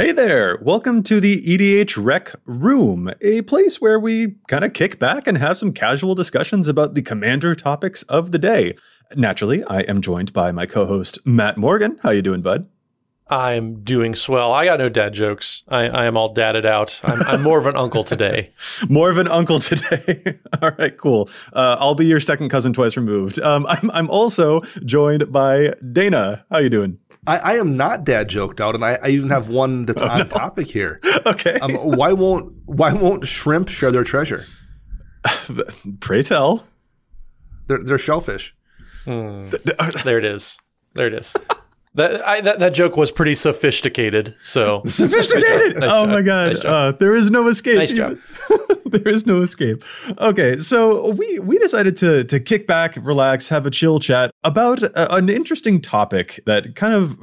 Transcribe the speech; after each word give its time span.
Hey 0.00 0.12
there! 0.12 0.58
Welcome 0.62 1.02
to 1.02 1.20
the 1.20 1.42
EDHREC 1.42 2.34
Room, 2.46 3.10
a 3.20 3.42
place 3.42 3.82
where 3.82 4.00
we 4.00 4.36
kind 4.48 4.64
of 4.64 4.72
kick 4.72 4.98
back 4.98 5.26
and 5.26 5.36
have 5.36 5.58
some 5.58 5.74
casual 5.74 6.14
discussions 6.14 6.68
about 6.68 6.94
the 6.94 7.02
commander 7.02 7.54
topics 7.54 8.02
of 8.04 8.32
the 8.32 8.38
day. 8.38 8.76
Naturally, 9.14 9.62
I 9.64 9.80
am 9.80 10.00
joined 10.00 10.32
by 10.32 10.52
my 10.52 10.64
co-host 10.64 11.18
Matt 11.26 11.58
Morgan. 11.58 11.98
How 12.02 12.12
you 12.12 12.22
doing, 12.22 12.40
bud? 12.40 12.66
I'm 13.28 13.82
doing 13.82 14.14
swell. 14.14 14.54
I 14.54 14.64
got 14.64 14.78
no 14.78 14.88
dad 14.88 15.12
jokes. 15.12 15.64
I, 15.68 15.90
I 15.90 16.06
am 16.06 16.16
all 16.16 16.32
dadded 16.32 16.64
out. 16.64 16.98
I'm, 17.02 17.20
I'm, 17.24 17.42
more 17.42 17.58
of 17.58 17.66
an 17.66 17.76
uncle 17.76 18.02
today. 18.02 18.52
more 18.88 19.10
of 19.10 19.18
an 19.18 19.28
uncle 19.28 19.60
today. 19.60 20.38
all 20.62 20.70
right, 20.78 20.96
cool. 20.96 21.28
Uh, 21.52 21.76
I'll 21.78 21.94
be 21.94 22.06
your 22.06 22.20
second 22.20 22.48
cousin 22.48 22.72
twice 22.72 22.96
removed. 22.96 23.38
Um, 23.38 23.66
I'm, 23.66 23.90
I'm 23.90 24.08
also 24.08 24.62
joined 24.82 25.30
by 25.30 25.74
Dana. 25.92 26.46
How 26.50 26.56
you 26.56 26.70
doing? 26.70 26.98
I, 27.26 27.36
I, 27.38 27.52
am 27.54 27.76
not 27.76 28.04
dad 28.04 28.28
joked 28.28 28.60
out, 28.60 28.74
and 28.74 28.84
I, 28.84 28.98
I 29.02 29.08
even 29.08 29.28
have 29.30 29.48
one 29.48 29.84
that's 29.84 30.02
oh, 30.02 30.08
on 30.08 30.18
no. 30.18 30.24
topic 30.24 30.68
here. 30.68 31.00
okay. 31.26 31.58
Um, 31.60 31.72
why 31.74 32.12
won't 32.12 32.54
Why 32.66 32.92
won't 32.92 33.26
shrimp 33.26 33.68
share 33.68 33.92
their 33.92 34.04
treasure? 34.04 34.44
Pray 36.00 36.22
tell. 36.22 36.66
They're 37.66 37.82
they're 37.82 37.98
shellfish. 37.98 38.54
Hmm. 39.04 39.50
there 40.04 40.18
it 40.18 40.24
is. 40.24 40.58
There 40.94 41.06
it 41.06 41.14
is. 41.14 41.34
That, 41.94 42.26
I, 42.26 42.40
that 42.40 42.60
that 42.60 42.74
joke 42.74 42.96
was 42.96 43.10
pretty 43.10 43.34
sophisticated. 43.34 44.34
So 44.40 44.82
sophisticated. 44.86 45.78
Nice 45.78 45.90
oh 45.92 46.06
my 46.06 46.22
god! 46.22 46.54
Nice 46.54 46.64
uh, 46.64 46.92
there 46.98 47.14
is 47.14 47.30
no 47.30 47.48
escape. 47.48 47.76
Nice 47.76 47.92
job. 47.92 48.18
there 49.04 49.12
is 49.12 49.26
no 49.26 49.42
escape. 49.42 49.84
Okay, 50.18 50.58
so 50.58 51.10
we 51.10 51.38
we 51.38 51.58
decided 51.58 51.96
to 51.98 52.24
to 52.24 52.40
kick 52.40 52.66
back, 52.66 52.96
relax, 52.96 53.48
have 53.48 53.66
a 53.66 53.70
chill 53.70 54.00
chat 54.00 54.32
about 54.44 54.82
a, 54.82 55.14
an 55.14 55.28
interesting 55.28 55.80
topic 55.80 56.40
that 56.46 56.74
kind 56.74 56.94
of 56.94 57.18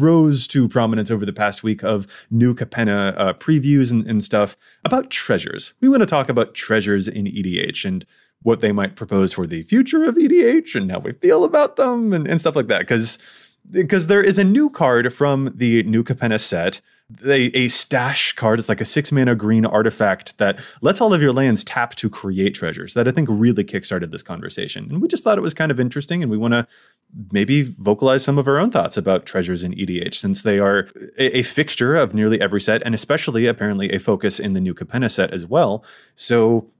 rose 0.00 0.46
to 0.48 0.68
prominence 0.68 1.10
over 1.10 1.24
the 1.24 1.32
past 1.32 1.62
week 1.62 1.82
of 1.84 2.26
new 2.30 2.54
Capenna 2.54 3.14
uh, 3.16 3.34
previews 3.34 3.90
and, 3.90 4.06
and 4.06 4.24
stuff 4.24 4.56
about 4.84 5.10
treasures. 5.10 5.74
We 5.80 5.88
want 5.88 6.02
to 6.02 6.06
talk 6.06 6.28
about 6.28 6.54
treasures 6.54 7.08
in 7.08 7.26
EDH 7.26 7.84
and 7.84 8.04
what 8.42 8.60
they 8.60 8.72
might 8.72 8.96
propose 8.96 9.32
for 9.32 9.46
the 9.46 9.62
future 9.62 10.02
of 10.04 10.16
EDH 10.16 10.74
and 10.74 10.90
how 10.90 10.98
we 10.98 11.12
feel 11.12 11.44
about 11.44 11.76
them 11.76 12.12
and, 12.12 12.26
and 12.26 12.40
stuff 12.40 12.56
like 12.56 12.66
that. 12.66 12.80
Because 12.80 13.18
because 13.70 14.08
there 14.08 14.22
is 14.22 14.38
a 14.38 14.44
new 14.44 14.68
card 14.68 15.12
from 15.14 15.52
the 15.54 15.82
new 15.84 16.02
Capenna 16.02 16.40
set. 16.40 16.80
A, 17.26 17.56
a 17.56 17.68
stash 17.68 18.32
card. 18.32 18.58
It's 18.58 18.68
like 18.68 18.80
a 18.80 18.86
six 18.86 19.12
mana 19.12 19.34
green 19.34 19.66
artifact 19.66 20.38
that 20.38 20.60
lets 20.80 21.00
all 21.00 21.12
of 21.12 21.20
your 21.20 21.32
lands 21.32 21.62
tap 21.62 21.94
to 21.96 22.08
create 22.08 22.54
treasures. 22.54 22.94
That 22.94 23.06
I 23.06 23.10
think 23.10 23.28
really 23.30 23.64
kickstarted 23.64 24.10
this 24.10 24.22
conversation. 24.22 24.86
And 24.88 25.02
we 25.02 25.08
just 25.08 25.22
thought 25.22 25.36
it 25.36 25.42
was 25.42 25.54
kind 25.54 25.70
of 25.70 25.78
interesting, 25.78 26.22
and 26.22 26.30
we 26.30 26.38
want 26.38 26.54
to 26.54 26.66
maybe 27.30 27.62
vocalize 27.62 28.24
some 28.24 28.38
of 28.38 28.48
our 28.48 28.58
own 28.58 28.70
thoughts 28.70 28.96
about 28.96 29.26
treasures 29.26 29.62
in 29.62 29.72
EDH, 29.72 30.14
since 30.14 30.42
they 30.42 30.58
are 30.58 30.88
a, 31.18 31.38
a, 31.38 31.42
fixture 31.42 31.94
of 31.94 32.14
nearly 32.14 32.40
every 32.40 32.60
set, 32.60 32.82
and 32.82 32.94
especially 32.94 33.46
apparently 33.46 33.92
a 33.92 33.98
focus 33.98 34.40
in 34.40 34.54
the 34.54 34.60
new 34.60 34.74
Capenna 34.74 35.10
set 35.10 35.34
as 35.34 35.44
well. 35.44 35.84
So, 36.14 36.70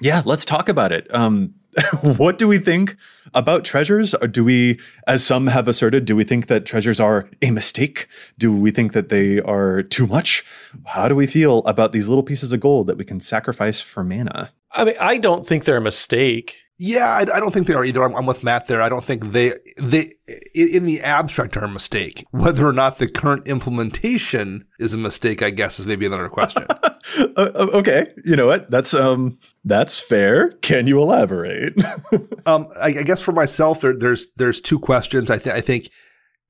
yeah, 0.00 0.22
let's 0.24 0.44
talk 0.44 0.68
about 0.68 0.90
it. 0.90 1.12
Um, 1.14 1.54
what 2.02 2.38
do 2.38 2.48
we 2.48 2.58
think 2.58 2.96
about 3.34 3.64
treasures? 3.64 4.14
Do 4.30 4.44
we, 4.44 4.80
as 5.06 5.24
some 5.24 5.46
have 5.48 5.68
asserted, 5.68 6.04
do 6.04 6.16
we 6.16 6.24
think 6.24 6.46
that 6.48 6.66
treasures 6.66 6.98
are 6.98 7.28
a 7.42 7.50
mistake? 7.50 8.08
Do 8.38 8.52
we 8.52 8.70
think 8.70 8.92
that 8.92 9.08
they 9.08 9.40
are 9.40 9.82
too 9.82 10.06
much? 10.06 10.44
How 10.86 11.08
do 11.08 11.14
we 11.14 11.26
feel 11.26 11.58
about 11.60 11.92
these 11.92 12.08
little 12.08 12.24
pieces 12.24 12.52
of 12.52 12.60
gold 12.60 12.86
that 12.88 12.98
we 12.98 13.04
can 13.04 13.20
sacrifice 13.20 13.80
for 13.80 14.02
mana? 14.02 14.52
I 14.72 14.84
mean, 14.84 14.96
I 15.00 15.18
don't 15.18 15.46
think 15.46 15.64
they're 15.64 15.76
a 15.76 15.80
mistake. 15.80 16.58
Yeah, 16.82 17.08
I, 17.08 17.36
I, 17.36 17.40
don't 17.40 17.52
think 17.52 17.66
they 17.66 17.74
are 17.74 17.84
either. 17.84 18.02
I'm, 18.02 18.16
I'm, 18.16 18.24
with 18.24 18.42
Matt 18.42 18.66
there. 18.66 18.80
I 18.80 18.88
don't 18.88 19.04
think 19.04 19.32
they 19.32 19.52
they 19.76 20.08
in 20.54 20.86
the 20.86 21.02
abstract 21.02 21.54
are 21.58 21.64
a 21.64 21.68
mistake. 21.68 22.24
Whether 22.30 22.66
or 22.66 22.72
not 22.72 22.96
the 22.96 23.06
current 23.06 23.46
implementation 23.46 24.64
is 24.78 24.94
a 24.94 24.96
mistake, 24.96 25.42
I 25.42 25.50
guess, 25.50 25.78
is 25.78 25.84
maybe 25.84 26.06
another 26.06 26.30
question. 26.30 26.64
uh, 26.72 26.90
uh 27.36 27.66
okay, 27.74 28.06
you 28.24 28.34
know 28.34 28.46
what? 28.46 28.70
That's 28.70 28.94
um 28.94 29.38
that's 29.62 30.00
fair. 30.00 30.52
Can 30.62 30.86
you 30.86 31.02
elaborate? 31.02 31.74
um, 32.46 32.66
I, 32.80 32.94
I, 32.98 33.02
guess 33.02 33.20
for 33.20 33.32
myself, 33.32 33.82
there, 33.82 33.94
there's 33.94 34.32
there's 34.36 34.62
two 34.62 34.78
questions. 34.78 35.30
I 35.30 35.36
think 35.36 35.54
I 35.54 35.60
think 35.60 35.90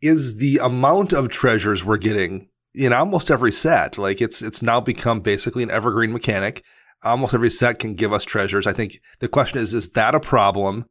is 0.01 0.37
the 0.37 0.59
amount 0.63 1.13
of 1.13 1.29
treasures 1.29 1.85
we're 1.85 1.97
getting 1.97 2.49
in 2.77 2.93
almost 2.93 3.33
every 3.33 3.51
set. 3.51 3.99
Like 3.99 4.21
it's 4.21 4.43
it's 4.43 4.63
now 4.63 4.81
become 4.81 5.23
basically 5.23 5.65
an 5.65 5.73
evergreen 5.73 6.13
mechanic 6.13 6.63
almost 7.03 7.35
every 7.35 7.51
set 7.51 7.79
can 7.79 7.95
give 7.95 8.13
us 8.13 8.25
treasures. 8.25 8.67
I 8.67 8.73
think 8.73 9.01
the 9.21 9.29
question 9.29 9.61
is, 9.61 9.75
is 9.75 9.91
that 9.91 10.15
a 10.15 10.21
problem? 10.21 10.87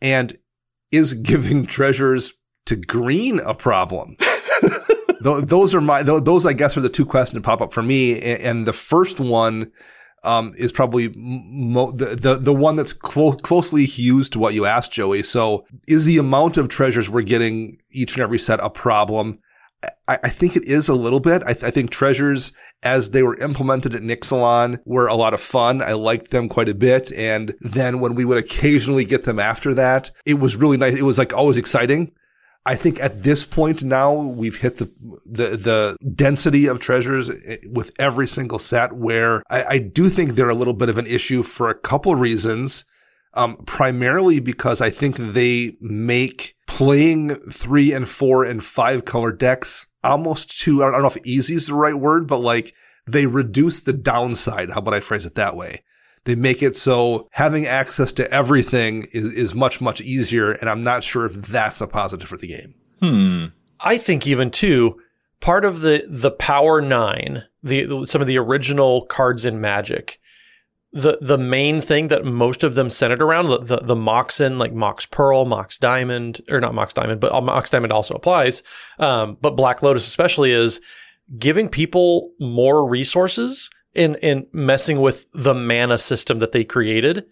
And 0.00 0.36
is 0.90 1.14
giving 1.14 1.66
treasures 1.66 2.34
to 2.66 2.76
green 2.76 3.40
a 3.40 3.54
problem? 3.54 4.16
those 5.20 5.74
are 5.74 5.80
my, 5.80 6.02
those 6.02 6.46
I 6.46 6.52
guess 6.52 6.76
are 6.76 6.80
the 6.80 6.88
two 6.88 7.06
questions 7.06 7.34
that 7.34 7.44
pop 7.44 7.60
up 7.60 7.72
for 7.72 7.82
me. 7.82 8.20
And 8.20 8.66
the 8.66 8.72
first 8.72 9.20
one, 9.20 9.72
um, 10.24 10.52
is 10.56 10.72
probably 10.72 11.12
mo- 11.16 11.92
the, 11.92 12.14
the, 12.14 12.34
the 12.34 12.54
one 12.54 12.76
that's 12.76 12.92
clo- 12.92 13.32
closely 13.32 13.84
hues 13.84 14.28
to 14.30 14.38
what 14.38 14.54
you 14.54 14.64
asked, 14.66 14.92
Joey. 14.92 15.22
So 15.22 15.66
is 15.88 16.04
the 16.04 16.18
amount 16.18 16.56
of 16.56 16.68
treasures 16.68 17.10
we're 17.10 17.22
getting 17.22 17.78
each 17.90 18.14
and 18.14 18.22
every 18.22 18.38
set 18.38 18.60
a 18.62 18.70
problem? 18.70 19.38
I, 20.08 20.18
I 20.24 20.28
think 20.28 20.56
it 20.56 20.64
is 20.64 20.88
a 20.88 20.94
little 20.94 21.20
bit. 21.20 21.42
I, 21.44 21.52
th- 21.52 21.64
I, 21.64 21.70
think 21.70 21.90
treasures, 21.90 22.52
as 22.82 23.10
they 23.10 23.22
were 23.22 23.38
implemented 23.38 23.94
at 23.94 24.02
Ixalan, 24.02 24.78
were 24.84 25.06
a 25.06 25.14
lot 25.14 25.34
of 25.34 25.40
fun. 25.40 25.82
I 25.82 25.92
liked 25.92 26.30
them 26.30 26.48
quite 26.48 26.68
a 26.68 26.74
bit. 26.74 27.12
And 27.12 27.54
then 27.60 28.00
when 28.00 28.14
we 28.14 28.24
would 28.24 28.38
occasionally 28.38 29.04
get 29.04 29.24
them 29.24 29.38
after 29.38 29.74
that, 29.74 30.10
it 30.26 30.34
was 30.34 30.56
really 30.56 30.76
nice. 30.76 30.98
It 30.98 31.02
was 31.02 31.18
like 31.18 31.32
always 31.32 31.56
exciting. 31.56 32.12
I 32.64 32.76
think 32.76 33.00
at 33.00 33.24
this 33.24 33.44
point 33.44 33.82
now 33.82 34.14
we've 34.14 34.60
hit 34.60 34.76
the 34.76 34.84
the, 35.26 35.56
the 35.56 35.96
density 36.14 36.68
of 36.68 36.78
treasures 36.78 37.28
eh, 37.28 37.56
with 37.72 37.90
every 37.98 38.28
single 38.28 38.60
set 38.60 38.92
where 38.92 39.42
I, 39.50 39.64
I 39.64 39.78
do 39.78 40.08
think 40.08 40.32
they're 40.32 40.48
a 40.48 40.54
little 40.54 40.74
bit 40.74 40.88
of 40.88 40.96
an 40.96 41.06
issue 41.06 41.42
for 41.42 41.68
a 41.68 41.74
couple 41.74 42.14
reasons. 42.14 42.84
Um, 43.34 43.56
primarily 43.64 44.40
because 44.40 44.82
I 44.82 44.90
think 44.90 45.16
they 45.16 45.72
make 45.80 46.54
playing 46.72 47.34
three 47.50 47.92
and 47.92 48.08
four 48.08 48.44
and 48.44 48.64
five 48.64 49.04
color 49.04 49.30
decks 49.30 49.84
almost 50.02 50.58
too, 50.58 50.82
I 50.82 50.90
don't 50.90 51.02
know 51.02 51.08
if 51.08 51.18
easy 51.26 51.54
is 51.54 51.66
the 51.66 51.74
right 51.74 51.94
word, 51.94 52.26
but 52.26 52.38
like 52.38 52.72
they 53.06 53.26
reduce 53.26 53.82
the 53.82 53.92
downside. 53.92 54.70
How 54.70 54.78
about 54.78 54.94
I 54.94 55.00
phrase 55.00 55.26
it 55.26 55.34
that 55.34 55.54
way? 55.54 55.82
They 56.24 56.34
make 56.34 56.62
it 56.62 56.74
so 56.74 57.28
having 57.32 57.66
access 57.66 58.10
to 58.14 58.30
everything 58.32 59.06
is, 59.12 59.34
is 59.34 59.54
much, 59.54 59.82
much 59.82 60.00
easier. 60.00 60.52
And 60.52 60.70
I'm 60.70 60.82
not 60.82 61.02
sure 61.02 61.26
if 61.26 61.34
that's 61.34 61.82
a 61.82 61.86
positive 61.86 62.28
for 62.28 62.38
the 62.38 62.48
game. 62.48 62.74
Hmm. 63.00 63.46
I 63.78 63.98
think 63.98 64.26
even 64.26 64.50
too, 64.50 64.98
part 65.40 65.66
of 65.66 65.80
the, 65.80 66.06
the 66.08 66.30
power 66.30 66.80
nine, 66.80 67.44
the, 67.62 68.06
some 68.06 68.22
of 68.22 68.28
the 68.28 68.38
original 68.38 69.04
cards 69.06 69.44
in 69.44 69.60
magic, 69.60 70.18
the 70.92 71.18
the 71.20 71.38
main 71.38 71.80
thing 71.80 72.08
that 72.08 72.24
most 72.24 72.62
of 72.62 72.74
them 72.74 72.90
centered 72.90 73.22
around 73.22 73.48
the 73.48 73.58
the, 73.58 73.76
the 73.78 73.96
Moxen 73.96 74.58
like 74.58 74.74
Mox 74.74 75.06
Pearl, 75.06 75.44
Mox 75.44 75.78
Diamond, 75.78 76.40
or 76.50 76.60
not 76.60 76.74
Mox 76.74 76.92
Diamond, 76.92 77.20
but 77.20 77.32
uh, 77.32 77.40
Mox 77.40 77.70
Diamond 77.70 77.92
also 77.92 78.14
applies. 78.14 78.62
Um, 78.98 79.38
but 79.40 79.56
Black 79.56 79.82
Lotus 79.82 80.06
especially 80.06 80.52
is 80.52 80.80
giving 81.38 81.68
people 81.68 82.32
more 82.38 82.86
resources 82.86 83.70
in 83.94 84.16
in 84.16 84.46
messing 84.52 85.00
with 85.00 85.26
the 85.32 85.54
mana 85.54 85.98
system 85.98 86.38
that 86.40 86.52
they 86.52 86.64
created 86.64 87.24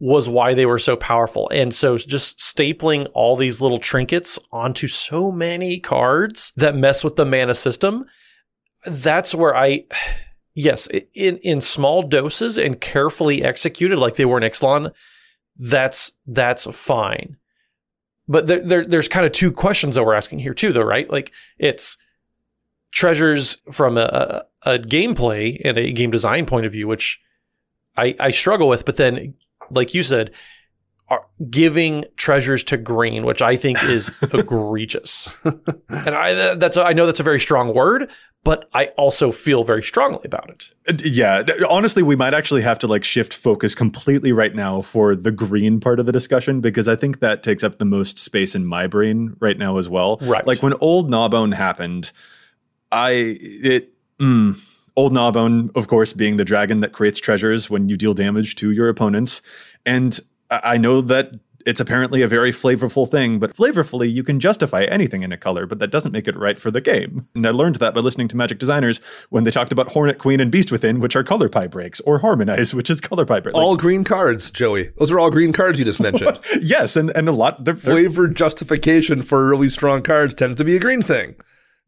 was 0.00 0.28
why 0.28 0.54
they 0.54 0.66
were 0.66 0.78
so 0.78 0.96
powerful. 0.96 1.50
And 1.52 1.74
so 1.74 1.98
just 1.98 2.38
stapling 2.38 3.08
all 3.14 3.36
these 3.36 3.60
little 3.60 3.80
trinkets 3.80 4.38
onto 4.52 4.86
so 4.86 5.32
many 5.32 5.80
cards 5.80 6.52
that 6.56 6.76
mess 6.76 7.02
with 7.02 7.16
the 7.16 7.24
mana 7.24 7.54
system, 7.54 8.04
that's 8.86 9.34
where 9.34 9.56
I 9.56 9.84
yes, 10.58 10.88
in 11.14 11.38
in 11.38 11.60
small 11.60 12.02
doses 12.02 12.58
and 12.58 12.80
carefully 12.80 13.44
executed, 13.44 13.98
like 13.98 14.16
they 14.16 14.24
were 14.24 14.38
in 14.38 14.50
Ixalan, 14.50 14.92
that's 15.56 16.12
that's 16.26 16.64
fine. 16.64 17.36
But 18.26 18.48
there, 18.48 18.60
there 18.60 18.84
there's 18.84 19.08
kind 19.08 19.24
of 19.24 19.32
two 19.32 19.52
questions 19.52 19.94
that 19.94 20.04
we're 20.04 20.14
asking 20.14 20.40
here 20.40 20.54
too, 20.54 20.72
though, 20.72 20.82
right? 20.82 21.08
Like 21.08 21.32
it's 21.58 21.96
treasures 22.90 23.58
from 23.70 23.96
a, 23.96 24.44
a, 24.64 24.74
a 24.74 24.78
gameplay 24.78 25.60
and 25.64 25.78
a 25.78 25.92
game 25.92 26.10
design 26.10 26.44
point 26.44 26.66
of 26.66 26.72
view, 26.72 26.88
which 26.88 27.20
I, 27.96 28.16
I 28.18 28.30
struggle 28.32 28.68
with. 28.68 28.84
But 28.84 28.96
then, 28.96 29.34
like 29.70 29.94
you 29.94 30.02
said, 30.02 30.32
are 31.08 31.24
giving 31.48 32.04
treasures 32.16 32.64
to 32.64 32.76
green, 32.76 33.24
which 33.24 33.40
I 33.40 33.56
think 33.56 33.82
is 33.84 34.10
egregious. 34.32 35.36
and 35.44 36.14
I 36.14 36.54
that's 36.56 36.76
I 36.76 36.92
know 36.92 37.06
that's 37.06 37.20
a 37.20 37.24
very 37.24 37.40
strong 37.40 37.72
word, 37.74 38.10
but 38.44 38.68
I 38.72 38.86
also 38.96 39.32
feel 39.32 39.64
very 39.64 39.82
strongly 39.82 40.22
about 40.24 40.48
it. 40.48 40.70
Uh, 40.88 40.94
yeah, 41.04 41.42
honestly, 41.68 42.02
we 42.02 42.16
might 42.16 42.34
actually 42.34 42.62
have 42.62 42.78
to 42.80 42.86
like 42.86 43.04
shift 43.04 43.34
focus 43.34 43.74
completely 43.74 44.32
right 44.32 44.54
now 44.54 44.80
for 44.80 45.14
the 45.14 45.30
green 45.30 45.80
part 45.80 46.00
of 46.00 46.06
the 46.06 46.12
discussion 46.12 46.60
because 46.60 46.88
I 46.88 46.96
think 46.96 47.20
that 47.20 47.42
takes 47.42 47.62
up 47.62 47.78
the 47.78 47.84
most 47.84 48.18
space 48.18 48.54
in 48.54 48.64
my 48.64 48.86
brain 48.86 49.36
right 49.40 49.58
now 49.58 49.76
as 49.76 49.88
well. 49.88 50.18
Right. 50.22 50.46
Like 50.46 50.62
when 50.62 50.74
Old 50.80 51.10
Gnawbone 51.10 51.52
happened, 51.52 52.12
I 52.90 53.36
it 53.40 53.92
mm, 54.18 54.58
Old 54.96 55.12
Gnawbone, 55.12 55.70
of 55.74 55.88
course, 55.88 56.12
being 56.12 56.36
the 56.38 56.44
dragon 56.44 56.80
that 56.80 56.92
creates 56.92 57.20
treasures 57.20 57.68
when 57.68 57.88
you 57.88 57.96
deal 57.96 58.14
damage 58.14 58.56
to 58.56 58.70
your 58.70 58.88
opponents, 58.88 59.42
and 59.84 60.18
I 60.50 60.78
know 60.78 61.02
that 61.02 61.32
it's 61.66 61.80
apparently 61.80 62.22
a 62.22 62.28
very 62.28 62.52
flavorful 62.52 63.08
thing, 63.08 63.38
but 63.38 63.54
flavorfully, 63.54 64.12
you 64.12 64.22
can 64.22 64.40
justify 64.40 64.84
anything 64.84 65.22
in 65.22 65.32
a 65.32 65.36
color, 65.36 65.66
but 65.66 65.78
that 65.80 65.90
doesn't 65.90 66.12
make 66.12 66.28
it 66.28 66.36
right 66.36 66.58
for 66.58 66.70
the 66.70 66.80
game. 66.80 67.26
And 67.34 67.46
I 67.46 67.50
learned 67.50 67.76
that 67.76 67.94
by 67.94 68.00
listening 68.00 68.28
to 68.28 68.36
Magic 68.36 68.58
designers 68.58 68.98
when 69.30 69.44
they 69.44 69.50
talked 69.50 69.72
about 69.72 69.90
Hornet 69.90 70.18
Queen 70.18 70.40
and 70.40 70.50
Beast 70.50 70.70
Within, 70.70 71.00
which 71.00 71.16
are 71.16 71.24
color 71.24 71.48
pie 71.48 71.66
breaks, 71.66 72.00
or 72.00 72.18
Harmonize, 72.18 72.74
which 72.74 72.90
is 72.90 73.00
color 73.00 73.26
pie 73.26 73.40
break. 73.40 73.54
All 73.54 73.72
like, 73.72 73.80
green 73.80 74.04
cards, 74.04 74.50
Joey. 74.50 74.90
Those 74.96 75.10
are 75.10 75.18
all 75.18 75.30
green 75.30 75.52
cards 75.52 75.78
you 75.78 75.84
just 75.84 76.00
mentioned. 76.00 76.38
yes, 76.60 76.96
and, 76.96 77.10
and 77.16 77.28
a 77.28 77.32
lot. 77.32 77.64
They're, 77.64 77.74
they're, 77.74 77.94
Flavor 77.94 78.28
justification 78.28 79.22
for 79.22 79.46
really 79.48 79.68
strong 79.68 80.02
cards 80.02 80.34
tends 80.34 80.56
to 80.56 80.64
be 80.64 80.76
a 80.76 80.80
green 80.80 81.02
thing. 81.02 81.36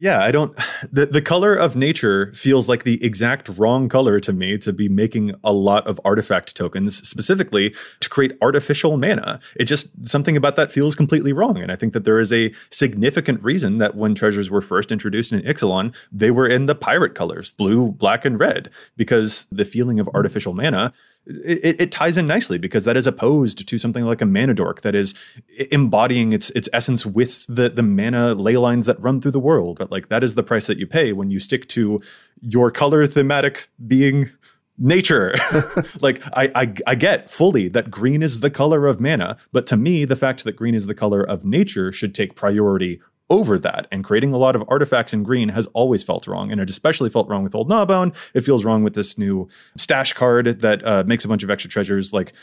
Yeah, 0.01 0.21
I 0.21 0.31
don't. 0.31 0.53
The, 0.91 1.05
the 1.05 1.21
color 1.21 1.55
of 1.55 1.75
nature 1.75 2.33
feels 2.33 2.67
like 2.67 2.83
the 2.83 3.01
exact 3.05 3.47
wrong 3.57 3.87
color 3.87 4.19
to 4.21 4.33
me 4.33 4.57
to 4.57 4.73
be 4.73 4.89
making 4.89 5.33
a 5.43 5.53
lot 5.53 5.85
of 5.85 6.01
artifact 6.03 6.55
tokens, 6.55 7.07
specifically 7.07 7.73
to 7.99 8.09
create 8.09 8.35
artificial 8.41 8.97
mana. 8.97 9.39
It 9.55 9.65
just, 9.65 10.05
something 10.05 10.35
about 10.35 10.55
that 10.55 10.71
feels 10.71 10.95
completely 10.95 11.31
wrong. 11.33 11.59
And 11.59 11.71
I 11.71 11.75
think 11.75 11.93
that 11.93 12.03
there 12.03 12.19
is 12.19 12.33
a 12.33 12.51
significant 12.71 13.41
reason 13.43 13.77
that 13.77 13.95
when 13.95 14.15
treasures 14.15 14.49
were 14.49 14.59
first 14.59 14.91
introduced 14.91 15.31
in 15.31 15.41
Ixalan, 15.41 15.95
they 16.11 16.31
were 16.31 16.47
in 16.47 16.65
the 16.65 16.75
pirate 16.75 17.13
colors, 17.13 17.51
blue, 17.51 17.91
black, 17.91 18.25
and 18.25 18.39
red, 18.39 18.69
because 18.97 19.45
the 19.51 19.65
feeling 19.65 19.99
of 19.99 20.09
artificial 20.13 20.53
mana 20.53 20.91
it, 21.25 21.79
it, 21.79 21.91
ties 21.91 22.17
in 22.17 22.25
nicely 22.25 22.57
because 22.57 22.83
that 22.85 22.97
is 22.97 23.05
opposed 23.05 23.67
to 23.67 23.77
something 23.77 24.05
like 24.05 24.21
a 24.21 24.25
mana 24.25 24.53
dork 24.53 24.81
that 24.81 24.95
is 24.95 25.13
embodying 25.71 26.33
its 26.33 26.49
its 26.51 26.67
essence 26.73 27.05
with 27.05 27.45
the 27.47 27.69
the 27.69 27.83
mana 27.83 28.33
ley 28.33 28.57
lines 28.57 28.87
that 28.87 28.99
run 28.99 29.21
through 29.21 29.31
the 29.31 29.39
world. 29.39 29.77
But 29.79 29.91
like 29.91 30.09
that 30.09 30.23
is 30.23 30.35
the 30.35 30.43
price 30.43 30.67
that 30.67 30.79
you 30.79 30.87
pay 30.87 31.13
when 31.13 31.29
you 31.29 31.39
stick 31.39 31.67
to 31.69 32.01
your 32.41 32.71
color 32.71 33.05
thematic 33.05 33.69
being 33.85 34.31
nature. 34.79 35.35
like 36.01 36.21
I, 36.35 36.51
I 36.55 36.73
I 36.87 36.95
get 36.95 37.29
fully 37.29 37.67
that 37.69 37.91
green 37.91 38.23
is 38.23 38.39
the 38.39 38.49
color 38.49 38.87
of 38.87 38.99
mana, 38.99 39.37
but 39.51 39.67
to 39.67 39.77
me, 39.77 40.05
the 40.05 40.15
fact 40.15 40.43
that 40.43 40.55
green 40.55 40.73
is 40.73 40.87
the 40.87 40.95
color 40.95 41.21
of 41.21 41.45
nature 41.45 41.91
should 41.91 42.15
take 42.15 42.35
priority 42.35 42.99
over 43.31 43.57
that. 43.57 43.87
And 43.91 44.03
creating 44.03 44.33
a 44.33 44.37
lot 44.37 44.55
of 44.55 44.63
artifacts 44.67 45.13
in 45.13 45.23
green 45.23 45.49
has 45.49 45.65
always 45.67 46.03
felt 46.03 46.27
wrong. 46.27 46.51
And 46.51 46.61
it 46.61 46.69
especially 46.69 47.09
felt 47.09 47.27
wrong 47.29 47.43
with 47.43 47.55
Old 47.55 47.69
Gnawbone. 47.69 48.11
It 48.35 48.41
feels 48.41 48.63
wrong 48.65 48.83
with 48.83 48.93
this 48.93 49.17
new 49.17 49.47
stash 49.77 50.13
card 50.13 50.59
that 50.59 50.85
uh, 50.85 51.03
makes 51.07 51.25
a 51.25 51.27
bunch 51.29 51.41
of 51.41 51.49
extra 51.49 51.71
treasures. 51.71 52.13
Like 52.13 52.33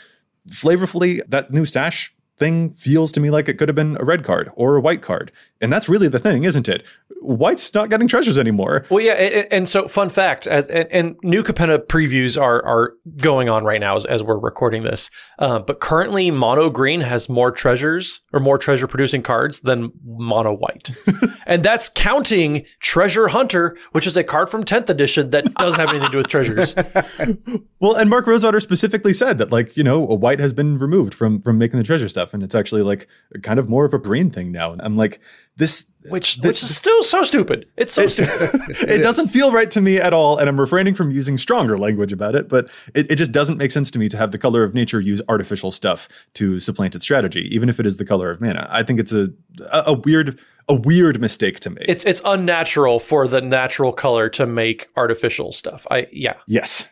flavorfully, 0.49 1.21
that 1.29 1.51
new 1.51 1.63
stash 1.63 2.13
thing 2.37 2.71
feels 2.71 3.11
to 3.11 3.19
me 3.19 3.29
like 3.29 3.47
it 3.47 3.55
could 3.57 3.69
have 3.69 3.75
been 3.75 3.97
a 3.99 4.03
red 4.03 4.23
card 4.23 4.51
or 4.55 4.75
a 4.77 4.81
white 4.81 5.01
card. 5.01 5.31
And 5.61 5.71
that's 5.71 5.89
really 5.89 6.07
the 6.07 6.19
thing, 6.19 6.45
isn't 6.45 6.69
it? 6.69 6.87
White's 7.21 7.73
not 7.73 7.89
getting 7.89 8.07
treasures 8.07 8.37
anymore. 8.37 8.85
Well, 8.89 9.03
yeah, 9.03 9.13
and, 9.13 9.47
and 9.51 9.69
so 9.69 9.89
fun 9.89 10.07
fact, 10.07 10.47
as, 10.47 10.67
and, 10.67 10.87
and, 10.89 11.17
new 11.21 11.43
Capenna 11.43 11.77
previews 11.77 12.41
are 12.41 12.63
are 12.65 12.93
going 13.17 13.49
on 13.49 13.65
right 13.65 13.81
now 13.81 13.97
as, 13.97 14.05
as 14.05 14.23
we're 14.23 14.39
recording 14.39 14.83
this. 14.83 15.09
Uh, 15.37 15.59
but 15.59 15.81
currently, 15.81 16.31
mono 16.31 16.69
green 16.69 17.01
has 17.01 17.27
more 17.27 17.51
treasures 17.51 18.21
or 18.31 18.39
more 18.39 18.57
treasure 18.57 18.87
producing 18.87 19.21
cards 19.21 19.59
than 19.61 19.91
mono 20.05 20.53
white, 20.53 20.91
and 21.45 21.61
that's 21.61 21.89
counting 21.89 22.65
Treasure 22.79 23.27
Hunter, 23.27 23.77
which 23.91 24.07
is 24.07 24.15
a 24.15 24.23
card 24.23 24.49
from 24.49 24.63
10th 24.63 24.89
edition 24.89 25.31
that 25.31 25.53
doesn't 25.55 25.79
have 25.79 25.89
anything 25.89 26.07
to 26.07 26.11
do 26.11 26.17
with 26.17 26.29
treasures. 26.29 26.73
well, 27.79 27.95
and 27.95 28.09
Mark 28.09 28.27
Rosewater 28.27 28.61
specifically 28.61 29.13
said 29.13 29.39
that, 29.39 29.51
like, 29.51 29.75
you 29.75 29.83
know, 29.83 30.07
a 30.07 30.15
white 30.15 30.39
has 30.39 30.53
been 30.53 30.77
removed 30.77 31.13
from 31.13 31.41
from 31.41 31.57
making 31.57 31.79
the 31.79 31.85
treasure 31.85 32.07
stuff, 32.07 32.33
and 32.33 32.43
it's 32.43 32.55
actually 32.55 32.81
like 32.81 33.07
kind 33.43 33.59
of 33.59 33.67
more 33.67 33.83
of 33.83 33.93
a 33.93 33.99
green 33.99 34.29
thing 34.29 34.53
now. 34.53 34.71
And 34.71 34.81
I'm 34.81 34.95
like, 34.95 35.19
this 35.59 35.91
which 36.09 36.37
which 36.37 36.63
is 36.63 36.75
still 36.75 37.03
so 37.03 37.21
stupid. 37.21 37.67
It's 37.75 37.93
so 37.93 38.03
it, 38.03 38.11
stupid. 38.11 38.31
it, 38.69 38.89
it 38.89 39.01
doesn't 39.03 39.27
feel 39.27 39.51
right 39.51 39.69
to 39.71 39.81
me 39.81 39.97
at 39.97 40.13
all, 40.13 40.37
and 40.37 40.47
I'm 40.47 40.57
refraining 40.57 40.95
from 40.95 41.11
using 41.11 41.37
stronger 41.37 41.77
language 41.77 42.13
about 42.13 42.33
it. 42.33 42.47
But 42.47 42.71
it, 42.95 43.11
it 43.11 43.15
just 43.17 43.33
doesn't 43.33 43.57
make 43.57 43.71
sense 43.71 43.91
to 43.91 43.99
me 43.99 44.07
to 44.07 44.17
have 44.17 44.31
the 44.31 44.37
color 44.37 44.63
of 44.63 44.73
nature 44.73 45.01
use 45.01 45.21
artificial 45.27 45.71
stuff 45.71 46.07
to 46.35 46.61
supplant 46.61 46.95
its 46.95 47.03
strategy, 47.03 47.41
even 47.53 47.67
if 47.67 47.77
it 47.77 47.85
is 47.85 47.97
the 47.97 48.05
color 48.05 48.31
of 48.31 48.39
mana. 48.39 48.67
I 48.71 48.83
think 48.83 49.01
it's 49.01 49.11
a 49.11 49.29
a, 49.71 49.83
a 49.87 49.93
weird 49.93 50.39
a 50.69 50.75
weird 50.75 51.19
mistake 51.19 51.59
to 51.59 51.69
make. 51.69 51.89
It's 51.89 52.05
it's 52.05 52.21
unnatural 52.23 53.01
for 53.01 53.27
the 53.27 53.41
natural 53.41 53.91
color 53.91 54.29
to 54.29 54.45
make 54.45 54.87
artificial 54.95 55.51
stuff. 55.51 55.85
I 55.91 56.07
yeah. 56.13 56.35
Yes. 56.47 56.87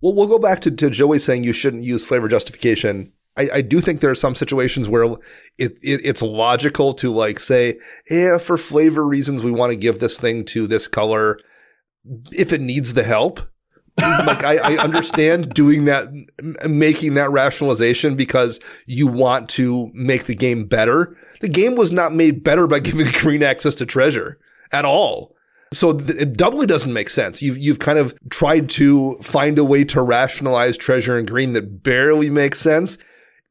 Well, 0.00 0.14
we'll 0.14 0.28
go 0.28 0.38
back 0.38 0.60
to, 0.62 0.70
to 0.70 0.90
Joey 0.90 1.18
saying 1.18 1.44
you 1.44 1.52
shouldn't 1.52 1.82
use 1.82 2.04
flavor 2.04 2.28
justification 2.28 3.12
I, 3.36 3.48
I, 3.54 3.60
do 3.62 3.80
think 3.80 4.00
there 4.00 4.10
are 4.10 4.14
some 4.14 4.34
situations 4.34 4.88
where 4.88 5.04
it, 5.04 5.78
it, 5.82 6.00
it's 6.04 6.20
logical 6.20 6.92
to 6.94 7.10
like 7.10 7.40
say, 7.40 7.78
yeah, 8.10 8.38
for 8.38 8.58
flavor 8.58 9.06
reasons, 9.06 9.42
we 9.42 9.50
want 9.50 9.70
to 9.70 9.76
give 9.76 10.00
this 10.00 10.20
thing 10.20 10.44
to 10.46 10.66
this 10.66 10.86
color 10.86 11.38
if 12.32 12.52
it 12.52 12.60
needs 12.60 12.94
the 12.94 13.04
help. 13.04 13.40
like 14.00 14.42
I, 14.42 14.56
I, 14.56 14.76
understand 14.78 15.52
doing 15.52 15.84
that, 15.84 16.08
making 16.66 17.12
that 17.14 17.30
rationalization 17.30 18.16
because 18.16 18.58
you 18.86 19.06
want 19.06 19.50
to 19.50 19.90
make 19.92 20.24
the 20.24 20.34
game 20.34 20.64
better. 20.64 21.14
The 21.42 21.48
game 21.50 21.74
was 21.76 21.92
not 21.92 22.14
made 22.14 22.42
better 22.42 22.66
by 22.66 22.78
giving 22.80 23.06
green 23.12 23.42
access 23.42 23.74
to 23.76 23.86
treasure 23.86 24.38
at 24.72 24.86
all. 24.86 25.36
So 25.74 25.90
it 25.90 26.36
doubly 26.36 26.66
doesn't 26.66 26.92
make 26.92 27.10
sense. 27.10 27.42
You've 27.42 27.58
you've 27.58 27.78
kind 27.78 27.98
of 27.98 28.14
tried 28.30 28.70
to 28.70 29.16
find 29.22 29.58
a 29.58 29.64
way 29.64 29.84
to 29.84 30.02
rationalize 30.02 30.76
treasure 30.76 31.16
and 31.16 31.28
green 31.28 31.52
that 31.52 31.82
barely 31.82 32.30
makes 32.30 32.60
sense 32.60 32.96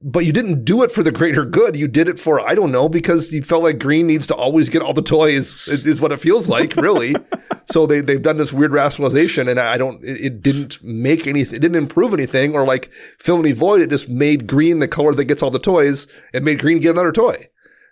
but 0.04 0.26
you 0.26 0.34
didn't 0.34 0.66
do 0.66 0.84
it 0.84 0.92
for 0.92 1.04
the 1.04 1.12
greater 1.12 1.46
good. 1.46 1.76
You 1.76 1.88
did 1.88 2.08
it 2.08 2.20
for, 2.20 2.40
I 2.48 2.56
don't 2.56 2.72
know, 2.72 2.90
because 2.90 3.32
you 3.32 3.44
felt 3.44 3.64
like 3.64 3.80
Green 3.80 4.08
needs 4.08 4.26
to 4.28 4.36
always 4.36 4.70
get 4.70 4.82
all 4.82 4.94
the 4.94 5.02
toys, 5.02 5.68
is 5.68 6.02
what 6.02 6.12
it 6.12 6.20
feels 6.20 6.48
like, 6.48 6.76
really. 6.76 7.16
so 7.66 7.86
they, 7.86 8.02
they've 8.02 8.22
done 8.22 8.38
this 8.38 8.52
weird 8.52 8.72
rationalization 8.72 9.48
and 9.48 9.60
I 9.60 9.78
don't, 9.78 10.04
it, 10.04 10.22
it 10.22 10.42
didn't 10.42 10.84
make 10.84 11.28
anything, 11.28 11.56
it 11.56 11.62
didn't 11.62 11.76
improve 11.76 12.14
anything 12.14 12.56
or 12.56 12.66
like 12.66 12.92
fill 13.20 13.40
any 13.40 13.52
void. 13.52 13.82
It 13.82 13.90
just 13.90 14.10
made 14.10 14.48
Green 14.48 14.80
the 14.80 14.88
color 14.88 15.14
that 15.14 15.26
gets 15.26 15.44
all 15.44 15.52
the 15.52 15.60
toys 15.60 16.08
and 16.34 16.44
made 16.44 16.60
Green 16.60 16.80
get 16.80 16.92
another 16.92 17.12
toy. 17.12 17.36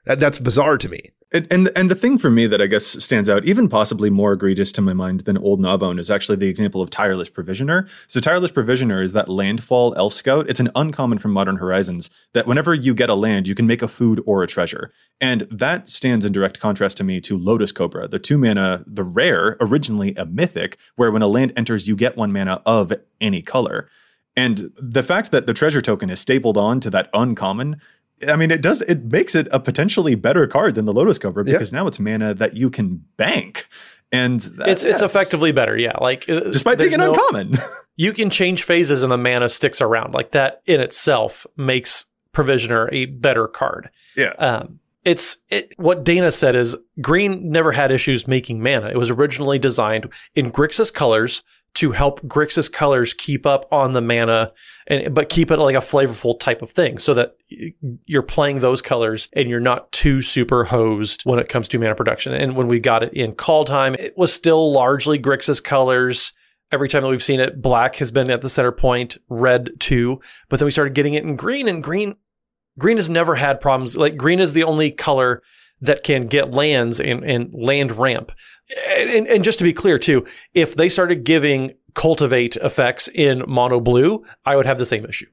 That, 0.05 0.19
that's 0.19 0.39
bizarre 0.39 0.77
to 0.79 0.89
me. 0.89 1.01
And, 1.31 1.45
and, 1.51 1.69
and 1.75 1.91
the 1.91 1.95
thing 1.95 2.17
for 2.17 2.31
me 2.31 2.47
that 2.47 2.59
I 2.59 2.65
guess 2.65 2.85
stands 2.85 3.29
out, 3.29 3.45
even 3.45 3.69
possibly 3.69 4.09
more 4.09 4.33
egregious 4.33 4.71
to 4.73 4.81
my 4.81 4.93
mind 4.93 5.21
than 5.21 5.37
Old 5.37 5.59
Gnawbone, 5.59 5.99
is 5.99 6.09
actually 6.09 6.37
the 6.37 6.47
example 6.47 6.81
of 6.81 6.89
Tireless 6.89 7.29
Provisioner. 7.29 7.87
So 8.07 8.19
Tireless 8.19 8.51
Provisioner 8.51 9.03
is 9.03 9.13
that 9.13 9.29
landfall 9.29 9.93
elf 9.95 10.13
scout. 10.13 10.49
It's 10.49 10.59
an 10.59 10.71
uncommon 10.75 11.19
from 11.19 11.31
Modern 11.31 11.57
Horizons 11.57 12.09
that 12.33 12.47
whenever 12.47 12.73
you 12.73 12.95
get 12.95 13.11
a 13.11 13.15
land, 13.15 13.47
you 13.47 13.53
can 13.53 13.67
make 13.67 13.83
a 13.83 13.87
food 13.87 14.23
or 14.25 14.41
a 14.41 14.47
treasure. 14.47 14.91
And 15.21 15.41
that 15.51 15.87
stands 15.87 16.25
in 16.25 16.31
direct 16.31 16.59
contrast 16.59 16.97
to 16.97 17.03
me 17.03 17.21
to 17.21 17.37
Lotus 17.37 17.71
Cobra, 17.71 18.07
the 18.07 18.17
two 18.17 18.39
mana, 18.39 18.83
the 18.87 19.03
rare, 19.03 19.55
originally 19.61 20.15
a 20.15 20.25
mythic, 20.25 20.79
where 20.95 21.11
when 21.11 21.21
a 21.21 21.27
land 21.27 21.53
enters, 21.55 21.87
you 21.87 21.95
get 21.95 22.17
one 22.17 22.31
mana 22.31 22.63
of 22.65 22.91
any 23.21 23.43
color. 23.43 23.87
And 24.35 24.71
the 24.77 25.03
fact 25.03 25.31
that 25.31 25.47
the 25.47 25.53
treasure 25.53 25.81
token 25.81 26.09
is 26.09 26.19
stapled 26.19 26.57
on 26.57 26.79
to 26.79 26.89
that 26.91 27.09
uncommon 27.13 27.81
I 28.27 28.35
mean, 28.35 28.51
it 28.51 28.61
does. 28.61 28.81
It 28.81 29.05
makes 29.05 29.35
it 29.35 29.47
a 29.51 29.59
potentially 29.59 30.15
better 30.15 30.47
card 30.47 30.75
than 30.75 30.85
the 30.85 30.93
Lotus 30.93 31.17
Cobra 31.17 31.43
because 31.43 31.71
now 31.71 31.87
it's 31.87 31.99
mana 31.99 32.33
that 32.33 32.55
you 32.55 32.69
can 32.69 33.05
bank, 33.17 33.67
and 34.11 34.39
that, 34.39 34.69
it's 34.69 34.83
yeah, 34.83 34.91
it's 34.91 35.01
effectively 35.01 35.51
better. 35.51 35.77
Yeah, 35.77 35.97
like 36.01 36.27
uh, 36.29 36.41
despite 36.51 36.77
being 36.77 36.93
an 36.93 36.99
no, 36.99 37.13
uncommon, 37.13 37.57
you 37.95 38.13
can 38.13 38.29
change 38.29 38.63
phases 38.63 39.03
and 39.03 39.11
the 39.11 39.17
mana 39.17 39.49
sticks 39.49 39.81
around. 39.81 40.13
Like 40.13 40.31
that 40.31 40.61
in 40.65 40.81
itself 40.81 41.47
makes 41.55 42.05
Provisioner 42.31 42.89
a 42.91 43.05
better 43.05 43.47
card. 43.47 43.89
Yeah. 44.15 44.33
Um, 44.37 44.79
it's 45.05 45.37
it, 45.49 45.73
what 45.77 46.03
Dana 46.03 46.31
said 46.31 46.55
is 46.55 46.75
Green 47.01 47.51
never 47.51 47.71
had 47.71 47.91
issues 47.91 48.27
making 48.27 48.61
mana. 48.61 48.89
It 48.89 48.97
was 48.97 49.09
originally 49.09 49.57
designed 49.59 50.09
in 50.35 50.51
Grixis 50.51 50.93
colors 50.93 51.41
to 51.79 51.93
help 51.93 52.19
Grixis 52.23 52.69
colors 52.69 53.13
keep 53.13 53.45
up 53.45 53.65
on 53.71 53.93
the 53.93 54.01
mana 54.01 54.51
and 54.87 55.13
but 55.13 55.29
keep 55.29 55.49
it 55.49 55.59
like 55.59 55.75
a 55.75 55.79
flavorful 55.79 56.37
type 56.37 56.61
of 56.61 56.69
thing 56.69 56.97
so 56.97 57.13
that 57.13 57.37
you're 58.05 58.21
playing 58.21 58.59
those 58.59 58.81
colors 58.81 59.29
and 59.31 59.49
you're 59.49 59.61
not 59.61 59.89
too 59.93 60.21
super 60.21 60.65
hosed 60.65 61.21
when 61.23 61.39
it 61.39 61.47
comes 61.47 61.69
to 61.69 61.79
mana 61.79 61.95
production. 61.95 62.33
And 62.33 62.57
when 62.57 62.67
we 62.67 62.81
got 62.81 63.01
it 63.01 63.13
in 63.13 63.31
Kaldheim, 63.31 63.97
it 63.97 64.17
was 64.17 64.33
still 64.33 64.73
largely 64.73 65.17
Grixis 65.17 65.63
colors. 65.63 66.33
Every 66.69 66.89
time 66.89 67.03
that 67.03 67.09
we've 67.09 67.23
seen 67.23 67.39
it, 67.39 67.61
black 67.61 67.95
has 67.95 68.11
been 68.11 68.29
at 68.29 68.41
the 68.41 68.49
center 68.49 68.73
point, 68.73 69.17
red 69.29 69.69
too. 69.79 70.19
But 70.49 70.59
then 70.59 70.65
we 70.65 70.71
started 70.71 70.95
getting 70.95 71.13
it 71.13 71.23
in 71.23 71.37
green, 71.37 71.69
and 71.69 71.81
green, 71.81 72.15
green 72.77 72.97
has 72.97 73.09
never 73.09 73.35
had 73.35 73.61
problems. 73.61 73.95
Like 73.95 74.17
green 74.17 74.41
is 74.41 74.51
the 74.51 74.65
only 74.65 74.91
color 74.91 75.43
that 75.81 76.03
can 76.03 76.27
get 76.27 76.51
lands 76.51 76.99
and, 76.99 77.23
and 77.23 77.53
land 77.53 77.91
ramp. 77.91 78.31
And, 78.97 79.27
and 79.27 79.43
just 79.43 79.57
to 79.59 79.63
be 79.63 79.73
clear 79.73 79.97
too, 79.97 80.25
if 80.53 80.75
they 80.75 80.89
started 80.89 81.23
giving 81.23 81.73
cultivate 81.95 82.55
effects 82.57 83.07
in 83.13 83.43
mono 83.47 83.79
blue, 83.79 84.23
I 84.45 84.55
would 84.55 84.65
have 84.65 84.77
the 84.77 84.85
same 84.85 85.05
issue. 85.05 85.27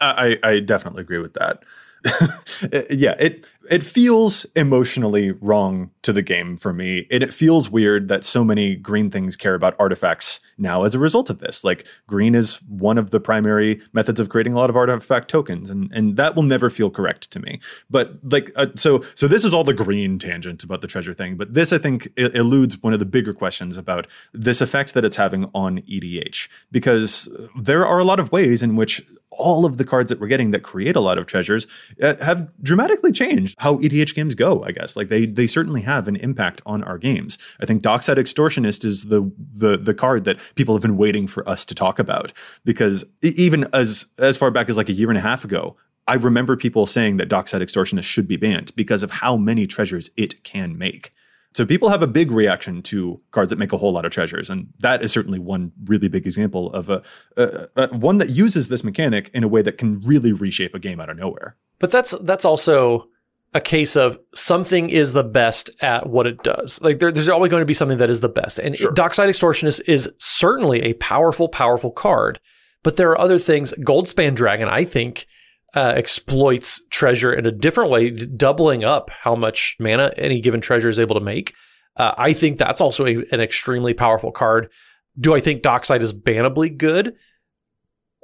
I, 0.00 0.38
I 0.42 0.60
definitely 0.60 1.02
agree 1.02 1.18
with 1.18 1.34
that. 1.34 1.64
yeah, 2.90 3.14
it 3.18 3.44
it 3.70 3.82
feels 3.82 4.44
emotionally 4.56 5.32
wrong 5.32 5.90
to 6.02 6.12
the 6.12 6.22
game 6.22 6.56
for 6.56 6.72
me. 6.72 7.06
It, 7.10 7.22
it 7.22 7.34
feels 7.34 7.68
weird 7.68 8.08
that 8.08 8.24
so 8.24 8.42
many 8.42 8.74
green 8.76 9.10
things 9.10 9.36
care 9.36 9.54
about 9.54 9.76
artifacts 9.78 10.40
now 10.56 10.84
as 10.84 10.94
a 10.94 10.98
result 10.98 11.28
of 11.30 11.38
this. 11.38 11.64
Like 11.64 11.86
green 12.06 12.34
is 12.34 12.62
one 12.62 12.98
of 12.98 13.10
the 13.10 13.20
primary 13.20 13.80
methods 13.92 14.20
of 14.20 14.28
creating 14.28 14.54
a 14.54 14.56
lot 14.56 14.70
of 14.70 14.76
artifact 14.76 15.28
tokens, 15.28 15.70
and 15.70 15.90
and 15.92 16.16
that 16.16 16.34
will 16.34 16.42
never 16.42 16.70
feel 16.70 16.90
correct 16.90 17.30
to 17.32 17.40
me. 17.40 17.60
But 17.90 18.18
like 18.22 18.50
uh, 18.56 18.68
so 18.76 19.02
so 19.14 19.28
this 19.28 19.44
is 19.44 19.52
all 19.54 19.64
the 19.64 19.74
green 19.74 20.18
tangent 20.18 20.62
about 20.64 20.80
the 20.80 20.88
treasure 20.88 21.14
thing. 21.14 21.36
But 21.36 21.52
this 21.52 21.72
I 21.72 21.78
think 21.78 22.08
eludes 22.16 22.82
one 22.82 22.92
of 22.92 22.98
the 22.98 23.06
bigger 23.06 23.34
questions 23.34 23.78
about 23.78 24.06
this 24.32 24.60
effect 24.60 24.94
that 24.94 25.04
it's 25.04 25.16
having 25.16 25.50
on 25.54 25.78
EDH 25.82 26.48
because 26.70 27.28
there 27.58 27.86
are 27.86 27.98
a 27.98 28.04
lot 28.04 28.20
of 28.20 28.32
ways 28.32 28.62
in 28.62 28.76
which 28.76 29.02
all 29.38 29.64
of 29.64 29.76
the 29.76 29.84
cards 29.84 30.10
that 30.10 30.20
we're 30.20 30.26
getting 30.26 30.50
that 30.50 30.62
create 30.62 30.96
a 30.96 31.00
lot 31.00 31.16
of 31.16 31.26
treasures 31.26 31.66
uh, 32.02 32.14
have 32.22 32.50
dramatically 32.62 33.12
changed 33.12 33.54
how 33.58 33.76
EDH 33.76 34.14
games 34.14 34.34
go, 34.34 34.62
I 34.64 34.72
guess. 34.72 34.96
Like 34.96 35.08
they 35.08 35.24
they 35.24 35.46
certainly 35.46 35.82
have 35.82 36.08
an 36.08 36.16
impact 36.16 36.60
on 36.66 36.82
our 36.84 36.98
games. 36.98 37.38
I 37.60 37.66
think 37.66 37.82
Dockside 37.82 38.18
Extortionist 38.18 38.84
is 38.84 39.04
the 39.04 39.30
the 39.38 39.78
the 39.78 39.94
card 39.94 40.24
that 40.24 40.38
people 40.56 40.74
have 40.74 40.82
been 40.82 40.96
waiting 40.96 41.26
for 41.26 41.48
us 41.48 41.64
to 41.66 41.74
talk 41.74 41.98
about 41.98 42.32
because 42.64 43.04
even 43.22 43.66
as 43.72 44.06
as 44.18 44.36
far 44.36 44.50
back 44.50 44.68
as 44.68 44.76
like 44.76 44.88
a 44.88 44.92
year 44.92 45.08
and 45.08 45.18
a 45.18 45.22
half 45.22 45.44
ago, 45.44 45.76
I 46.06 46.14
remember 46.14 46.56
people 46.56 46.86
saying 46.86 47.18
that 47.18 47.28
Dockside 47.28 47.62
Extortionist 47.62 48.04
should 48.04 48.26
be 48.26 48.36
banned 48.36 48.74
because 48.74 49.02
of 49.02 49.10
how 49.10 49.36
many 49.36 49.66
treasures 49.66 50.10
it 50.16 50.42
can 50.42 50.76
make. 50.76 51.12
So 51.58 51.66
people 51.66 51.88
have 51.88 52.04
a 52.04 52.06
big 52.06 52.30
reaction 52.30 52.82
to 52.82 53.20
cards 53.32 53.50
that 53.50 53.58
make 53.58 53.72
a 53.72 53.76
whole 53.76 53.90
lot 53.90 54.04
of 54.04 54.12
treasures, 54.12 54.48
and 54.48 54.72
that 54.78 55.02
is 55.02 55.10
certainly 55.10 55.40
one 55.40 55.72
really 55.86 56.06
big 56.06 56.24
example 56.24 56.72
of 56.72 56.88
a, 56.88 57.02
a, 57.36 57.66
a, 57.74 57.96
one 57.96 58.18
that 58.18 58.28
uses 58.28 58.68
this 58.68 58.84
mechanic 58.84 59.28
in 59.34 59.42
a 59.42 59.48
way 59.48 59.60
that 59.62 59.76
can 59.76 60.00
really 60.02 60.30
reshape 60.30 60.72
a 60.72 60.78
game 60.78 61.00
out 61.00 61.10
of 61.10 61.16
nowhere. 61.16 61.56
But 61.80 61.90
that's 61.90 62.12
that's 62.20 62.44
also 62.44 63.08
a 63.54 63.60
case 63.60 63.96
of 63.96 64.20
something 64.36 64.88
is 64.88 65.14
the 65.14 65.24
best 65.24 65.74
at 65.82 66.08
what 66.08 66.28
it 66.28 66.40
does. 66.44 66.80
Like 66.80 67.00
there, 67.00 67.10
there's 67.10 67.28
always 67.28 67.50
going 67.50 67.62
to 67.62 67.66
be 67.66 67.74
something 67.74 67.98
that 67.98 68.08
is 68.08 68.20
the 68.20 68.28
best, 68.28 68.60
and 68.60 68.76
sure. 68.76 68.92
Dockside 68.92 69.28
Extortionist 69.28 69.80
is 69.88 70.08
certainly 70.18 70.82
a 70.82 70.92
powerful, 70.94 71.48
powerful 71.48 71.90
card. 71.90 72.38
But 72.84 72.94
there 72.98 73.10
are 73.10 73.20
other 73.20 73.40
things. 73.40 73.74
Goldspan 73.80 74.36
Dragon, 74.36 74.68
I 74.68 74.84
think 74.84 75.26
uh, 75.74 75.92
exploits 75.96 76.82
treasure 76.90 77.32
in 77.32 77.46
a 77.46 77.52
different 77.52 77.90
way, 77.90 78.10
doubling 78.10 78.84
up 78.84 79.10
how 79.10 79.34
much 79.34 79.76
mana 79.78 80.12
any 80.16 80.40
given 80.40 80.60
treasure 80.60 80.88
is 80.88 80.98
able 80.98 81.14
to 81.14 81.24
make. 81.24 81.54
Uh, 81.96 82.14
I 82.16 82.32
think 82.32 82.58
that's 82.58 82.80
also 82.80 83.06
a, 83.06 83.16
an 83.32 83.40
extremely 83.40 83.94
powerful 83.94 84.32
card. 84.32 84.70
Do 85.18 85.34
I 85.34 85.40
think 85.40 85.62
Dockside 85.62 86.02
is 86.02 86.12
bannably 86.12 86.76
good? 86.76 87.16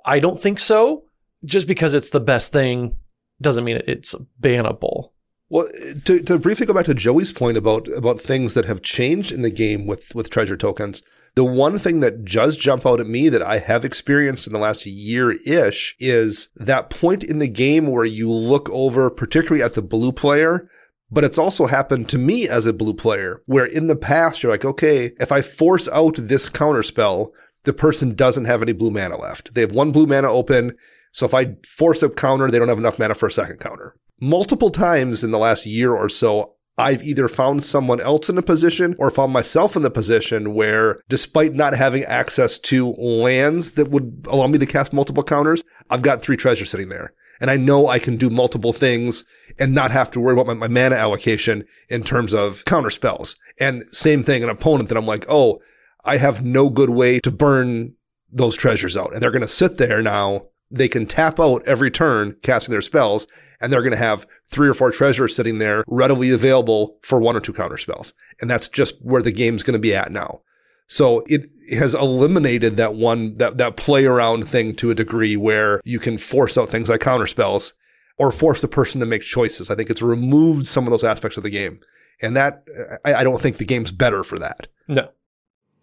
I 0.07 0.21
don't 0.21 0.39
think 0.39 0.61
so. 0.61 1.05
Just 1.45 1.67
because 1.67 1.93
it's 1.93 2.11
the 2.11 2.21
best 2.21 2.53
thing 2.53 2.97
doesn't 3.41 3.65
mean 3.65 3.83
it's 3.87 4.15
bannable. 4.41 5.11
Well, 5.51 5.69
to, 6.05 6.23
to 6.23 6.39
briefly 6.39 6.65
go 6.67 6.73
back 6.73 6.87
to 6.87 6.95
Joey's 6.95 7.33
point 7.33 7.59
about 7.59 7.87
about 7.89 8.21
things 8.21 8.55
that 8.55 8.65
have 8.65 8.81
changed 8.81 9.31
in 9.31 9.43
the 9.43 9.51
game 9.51 9.87
with 9.87 10.15
with 10.15 10.31
treasure 10.31 10.57
tokens, 10.57 11.03
the 11.35 11.45
one 11.45 11.79
thing 11.79 12.01
that 12.01 12.25
does 12.25 12.57
jump 12.57 12.87
out 12.87 13.01
at 13.01 13.07
me 13.07 13.29
that 13.29 13.43
I 13.43 13.59
have 13.59 13.85
experienced 13.85 14.47
in 14.47 14.53
the 14.53 14.59
last 14.59 14.87
year 14.87 15.33
ish 15.47 15.97
is 15.99 16.49
that 16.57 16.91
point 16.91 17.25
in 17.25 17.41
the 17.41 17.49
game 17.49 17.89
where 17.89 18.05
you 18.05 18.31
look 18.31 18.71
over, 18.71 19.11
particularly 19.11 19.63
at 19.63 19.75
the 19.75 19.83
blue 19.83 20.13
player, 20.13 20.69
but 21.11 21.25
it's 21.25 21.39
also 21.39 21.67
happened 21.67 22.09
to 22.11 22.19
me 22.19 22.49
as 22.49 22.67
a 22.67 22.73
blue 22.73 22.95
player 22.95 23.43
where 23.47 23.67
in 23.67 23.89
the 23.89 23.97
past 23.97 24.43
you're 24.43 24.53
like, 24.53 24.65
okay, 24.65 25.13
if 25.19 25.33
I 25.33 25.43
force 25.43 25.89
out 25.89 26.17
this 26.19 26.49
counter 26.49 26.83
spell, 26.83 27.33
the 27.65 27.73
person 27.73 28.15
doesn't 28.15 28.45
have 28.45 28.63
any 28.63 28.73
blue 28.73 28.91
mana 28.91 29.19
left. 29.19 29.55
They 29.55 29.63
have 29.63 29.73
one 29.73 29.91
blue 29.91 30.07
mana 30.07 30.31
open. 30.31 30.77
So 31.13 31.27
if 31.27 31.35
I 31.35 31.57
force 31.67 32.03
a 32.03 32.11
counter, 32.11 32.51
they 32.51 32.59
don't 32.59 32.69
have 32.69 32.79
enough 32.79 32.99
mana 32.99 33.15
for 33.15 33.27
a 33.27 33.33
second 33.33 33.59
counter. 33.59 33.97
Multiple 34.21 34.71
times 34.71 35.25
in 35.25 35.33
the 35.33 35.39
last 35.39 35.67
year 35.67 35.95
or 35.95 36.09
so, 36.09 36.55
I've 36.77 37.03
either 37.05 37.29
found 37.29 37.63
someone 37.63 38.01
else 38.01 38.29
in 38.29 38.37
a 38.37 38.43
position 38.43 38.97
or 38.99 39.11
found 39.11 39.33
myself 39.33 39.77
in 39.77 39.83
the 39.83 39.91
position 39.91 40.55
where, 40.55 40.99
despite 41.09 41.55
not 41.55 41.75
having 41.75 42.03
access 42.05 42.59
to 42.61 42.93
lands 42.93 43.73
that 43.73 43.91
would 43.91 44.27
allow 44.29 44.49
me 44.49 44.59
to 44.59 44.67
cast 44.67 44.93
multiple 44.93 45.23
counters, 45.23 45.63
I've 45.89 46.03
got 46.03 46.21
three 46.21 46.37
treasures 46.37 46.71
sitting 46.71 46.89
there. 46.89 47.13
And 47.41 47.51
I 47.51 47.57
know 47.57 47.89
I 47.89 47.99
can 47.99 48.17
do 48.17 48.31
multiple 48.31 48.73
things 48.73 49.25
and 49.59 49.75
not 49.75 49.91
have 49.91 50.11
to 50.13 50.21
worry 50.21 50.33
about 50.33 50.47
my, 50.47 50.55
my 50.55 50.69
mana 50.69 50.97
allocation 50.97 51.65
in 51.89 52.03
terms 52.03 52.33
of 52.33 52.65
counter 52.65 52.91
spells. 52.91 53.37
And 53.61 53.83
same 53.85 54.25
thing, 54.25 54.43
an 54.43 54.51
opponent 54.51 54.89
that 54.89 54.99
I'm 54.99 55.07
like, 55.07 55.27
oh, 55.29 55.61
I 56.05 56.17
have 56.17 56.45
no 56.45 56.71
good 56.71 56.91
way 56.91 57.21
to 57.21 57.31
burn 57.31 57.95
those 58.33 58.57
treasures 58.57 58.97
out. 58.97 59.13
And 59.13 59.23
they're 59.23 59.31
going 59.31 59.43
to 59.43 59.49
sit 59.49 59.79
there 59.79 60.03
now 60.03 60.47
they 60.75 60.89
can 60.89 61.07
tap 61.07 61.39
out 61.39 61.63
every 61.67 61.91
turn 61.91 62.37
casting 62.43 62.73
their 62.73 62.83
spells, 62.83 63.27
and 63.61 63.73
they're 63.73 63.83
going 63.83 63.93
to 63.93 63.97
have 63.97 64.27
three 64.49 64.69
or 64.69 64.75
four 64.75 64.91
treasures 64.91 65.35
sitting 65.35 65.59
there 65.59 65.85
readily 65.87 66.31
available 66.31 66.99
for 67.03 67.19
one 67.21 67.37
or 67.37 67.41
two 67.41 67.53
counter 67.53 67.79
spells. 67.79 68.15
And 68.41 68.49
that's 68.49 68.69
just 68.69 68.97
where 69.01 69.23
the 69.23 69.33
game's 69.33 69.63
going 69.63 69.75
to 69.75 69.79
be 69.79 69.95
at 69.95 70.13
now. 70.13 70.43
So 70.87 71.23
it 71.27 71.49
has 71.79 71.95
eliminated 71.95 72.77
that 72.77 72.95
one, 72.95 73.35
that, 73.35 73.57
that 73.59 73.77
play 73.77 74.05
around 74.05 74.47
thing 74.47 74.75
to 74.77 74.91
a 74.91 74.95
degree 74.95 75.37
where 75.37 75.81
you 75.85 75.99
can 75.99 76.19
force 76.19 76.59
out 76.59 76.69
things 76.69 76.89
like 76.89 77.01
counter 77.01 77.27
spells 77.27 77.73
or 78.19 78.31
force 78.31 78.61
the 78.61 78.69
person 78.69 79.01
to 79.01 79.07
make 79.07 79.23
choices. 79.23 79.71
I 79.71 79.75
think 79.75 79.91
it's 79.91 80.03
removed 80.03 80.67
some 80.67 80.85
of 80.85 80.91
those 80.91 81.05
aspects 81.05 81.37
of 81.37 81.43
the 81.43 81.51
game. 81.51 81.81
And 82.23 82.37
that, 82.37 82.65
I, 83.05 83.15
I 83.15 83.25
don't 83.25 83.41
think 83.41 83.57
the 83.57 83.65
game's 83.65 83.91
better 83.91 84.23
for 84.23 84.39
that. 84.39 84.69
No. 84.87 85.09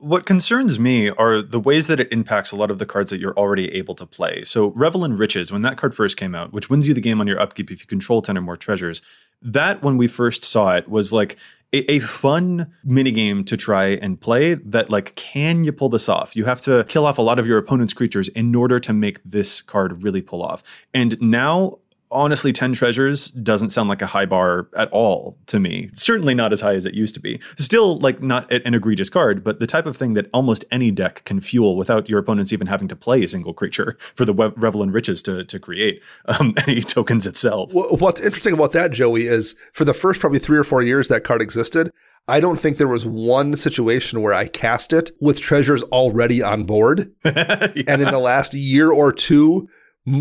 What 0.02 0.26
concerns 0.26 0.80
me 0.80 1.10
are 1.10 1.44
the 1.44 1.60
ways 1.60 1.86
that 1.86 2.00
it 2.00 2.12
impacts 2.12 2.52
a 2.52 2.56
lot 2.56 2.72
of 2.72 2.80
the 2.80 2.88
cards 2.88 3.12
that 3.12 3.20
you're 3.20 3.38
already 3.38 3.72
able 3.76 3.94
to 3.96 4.06
play. 4.08 4.44
So, 4.44 4.72
Revel 4.72 5.06
in 5.06 5.16
Riches, 5.16 5.52
when 5.52 5.62
that 5.62 5.78
card 5.78 5.96
first 5.96 6.18
came 6.18 6.34
out, 6.34 6.52
which 6.52 6.72
wins 6.72 6.88
you 6.88 6.96
the 6.96 7.02
game 7.02 7.22
on 7.22 7.28
your 7.28 7.40
upkeep 7.40 7.70
if 7.70 7.82
you 7.82 7.86
control 7.86 8.24
10 8.24 8.36
or 8.36 8.42
more 8.42 8.58
treasures, 8.58 9.04
that 9.44 9.84
when 9.84 9.98
we 9.98 10.08
first 10.08 10.44
saw 10.44 10.76
it 10.76 10.90
was 10.90 11.14
like 11.14 11.38
a, 11.74 11.92
a 11.92 12.00
fun 12.00 12.74
minigame 12.86 13.46
to 13.46 13.56
try 13.56 13.90
and 13.90 14.20
play 14.20 14.56
that 14.56 14.90
like 14.90 15.16
can 15.16 15.64
you 15.64 15.72
pull 15.72 15.90
this 15.90 16.10
off 16.10 16.36
you 16.36 16.46
have 16.46 16.62
to 16.62 16.84
kill 16.86 17.06
off 17.06 17.18
a 17.18 17.22
lot 17.22 17.40
of 17.40 17.48
your 17.48 17.58
opponent's 17.58 17.94
creatures 17.94 18.28
in 18.30 18.54
order 18.54 18.80
to 18.80 18.94
make 18.94 19.20
this 19.24 19.62
card 19.62 20.04
really 20.04 20.22
pull 20.22 20.44
off 20.44 20.64
and 20.94 21.20
now 21.22 21.80
honestly 22.12 22.52
10 22.52 22.74
treasures 22.74 23.32
doesn't 23.32 23.70
sound 23.70 23.90
like 23.90 24.02
a 24.02 24.08
high 24.08 24.26
bar 24.26 24.68
at 24.76 24.90
all 24.92 25.38
to 25.48 25.60
me 25.60 25.90
certainly 25.94 26.34
not 26.34 26.52
as 26.52 26.62
high 26.62 26.76
as 26.76 26.86
it 26.86 26.94
used 26.94 27.14
to 27.16 27.22
be 27.22 27.40
still 27.58 27.98
like 28.00 28.22
not 28.22 28.52
an 28.52 28.74
egregious 28.74 29.10
card 29.10 29.44
but 29.44 29.60
the 29.60 29.68
type 29.68 29.86
of 29.86 29.96
thing 29.96 30.14
that 30.14 30.30
almost 30.34 30.66
any 30.72 30.92
deck 30.92 31.24
can 31.26 31.40
fuel 31.40 31.76
without 31.76 32.10
your 32.10 32.20
opponents 32.20 32.52
even 32.52 32.68
having 32.68 32.88
to 32.88 32.96
play 32.96 33.24
a 33.24 33.28
single 33.28 33.54
creature 33.54 33.98
for 34.16 34.26
the 34.26 34.34
revel 34.34 34.84
in 34.84 34.92
riches 34.92 35.22
to, 35.22 35.44
to 35.46 35.60
create 35.60 36.02
um, 36.26 36.54
any 36.68 36.82
tokens 36.82 37.26
itself 37.26 37.72
what's 37.74 38.22
interesting 38.22 38.54
about 38.54 38.72
that 38.72 38.92
joey 38.92 39.24
is 39.24 39.56
for 39.74 39.86
the 39.86 39.94
first 39.94 40.20
probably 40.20 40.40
three 40.40 40.58
or 40.58 40.64
four 40.64 40.82
years 40.82 41.08
that 41.08 41.24
card 41.24 41.42
existed 41.42 41.92
I 42.28 42.40
don't 42.40 42.60
think 42.60 42.78
there 42.78 42.88
was 42.88 43.06
one 43.06 43.56
situation 43.56 44.22
where 44.22 44.34
I 44.34 44.48
cast 44.48 44.94
it 44.94 45.12
with 45.20 45.42
treasures 45.42 45.84
already 45.84 46.42
on 46.42 46.64
board. 46.66 47.12
yeah. 47.26 47.72
And 47.88 48.02
in 48.02 48.12
the 48.12 48.20
last 48.20 48.54
year 48.54 48.92
or 48.92 49.12
two, 49.12 49.68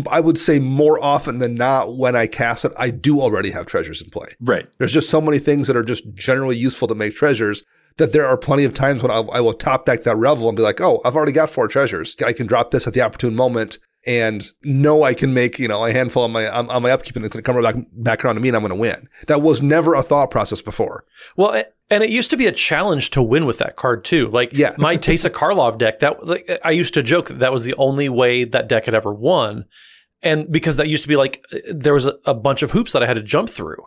I 0.09 0.19
would 0.19 0.37
say 0.37 0.59
more 0.59 1.03
often 1.03 1.39
than 1.39 1.55
not, 1.55 1.97
when 1.97 2.15
I 2.15 2.27
cast 2.27 2.65
it, 2.65 2.71
I 2.77 2.91
do 2.91 3.19
already 3.19 3.49
have 3.51 3.65
treasures 3.65 4.01
in 4.01 4.09
play. 4.11 4.27
Right. 4.39 4.67
There's 4.77 4.93
just 4.93 5.09
so 5.09 5.19
many 5.19 5.39
things 5.39 5.67
that 5.67 5.75
are 5.75 5.83
just 5.83 6.13
generally 6.13 6.55
useful 6.55 6.87
to 6.87 6.95
make 6.95 7.15
treasures 7.15 7.63
that 7.97 8.13
there 8.13 8.27
are 8.27 8.37
plenty 8.37 8.63
of 8.63 8.73
times 8.73 9.01
when 9.01 9.11
I'll, 9.11 9.29
I 9.31 9.41
will 9.41 9.53
top 9.53 9.85
deck 9.85 10.03
that 10.03 10.17
revel 10.17 10.47
and 10.47 10.55
be 10.55 10.61
like, 10.61 10.79
oh, 10.79 11.01
I've 11.03 11.15
already 11.15 11.31
got 11.31 11.49
four 11.49 11.67
treasures. 11.67 12.15
I 12.23 12.33
can 12.33 12.47
drop 12.47 12.71
this 12.71 12.87
at 12.87 12.93
the 12.93 13.01
opportune 13.01 13.35
moment 13.35 13.79
and 14.05 14.49
know 14.63 15.03
I 15.03 15.13
can 15.13 15.33
make, 15.33 15.59
you 15.59 15.67
know, 15.67 15.85
a 15.85 15.93
handful 15.93 16.23
on 16.23 16.31
my, 16.31 16.47
on, 16.49 16.69
on 16.69 16.81
my 16.81 16.91
upkeep 16.91 17.15
and 17.15 17.23
it's 17.23 17.35
going 17.35 17.43
to 17.43 17.45
come 17.45 17.55
right 17.55 17.75
back, 17.75 17.85
back 17.93 18.25
around 18.25 18.35
to 18.35 18.41
me 18.41 18.49
and 18.49 18.55
I'm 18.55 18.63
going 18.63 18.71
to 18.71 18.75
win. 18.75 19.07
That 19.27 19.41
was 19.41 19.61
never 19.61 19.93
a 19.93 20.01
thought 20.01 20.31
process 20.31 20.61
before. 20.61 21.05
Well, 21.35 21.63
and 21.89 22.03
it 22.03 22.09
used 22.09 22.29
to 22.31 22.37
be 22.37 22.47
a 22.47 22.51
challenge 22.51 23.11
to 23.11 23.21
win 23.21 23.45
with 23.45 23.59
that 23.59 23.75
card 23.75 24.03
too. 24.03 24.29
Like 24.29 24.53
yeah. 24.53 24.73
my 24.77 24.97
Teysa 24.97 25.29
Karlov 25.29 25.77
deck, 25.77 25.99
that 25.99 26.25
like, 26.25 26.49
I 26.63 26.71
used 26.71 26.93
to 26.95 27.03
joke 27.03 27.27
that 27.27 27.39
that 27.39 27.51
was 27.51 27.63
the 27.63 27.75
only 27.75 28.09
way 28.09 28.43
that 28.45 28.67
deck 28.67 28.85
had 28.85 28.95
ever 28.95 29.13
won. 29.13 29.65
And 30.23 30.51
because 30.51 30.77
that 30.77 30.87
used 30.87 31.03
to 31.03 31.09
be 31.09 31.15
like 31.15 31.45
uh, 31.53 31.59
there 31.71 31.93
was 31.93 32.05
a, 32.05 32.17
a 32.25 32.33
bunch 32.33 32.63
of 32.63 32.71
hoops 32.71 32.93
that 32.93 33.03
I 33.03 33.07
had 33.07 33.15
to 33.15 33.23
jump 33.23 33.49
through. 33.49 33.85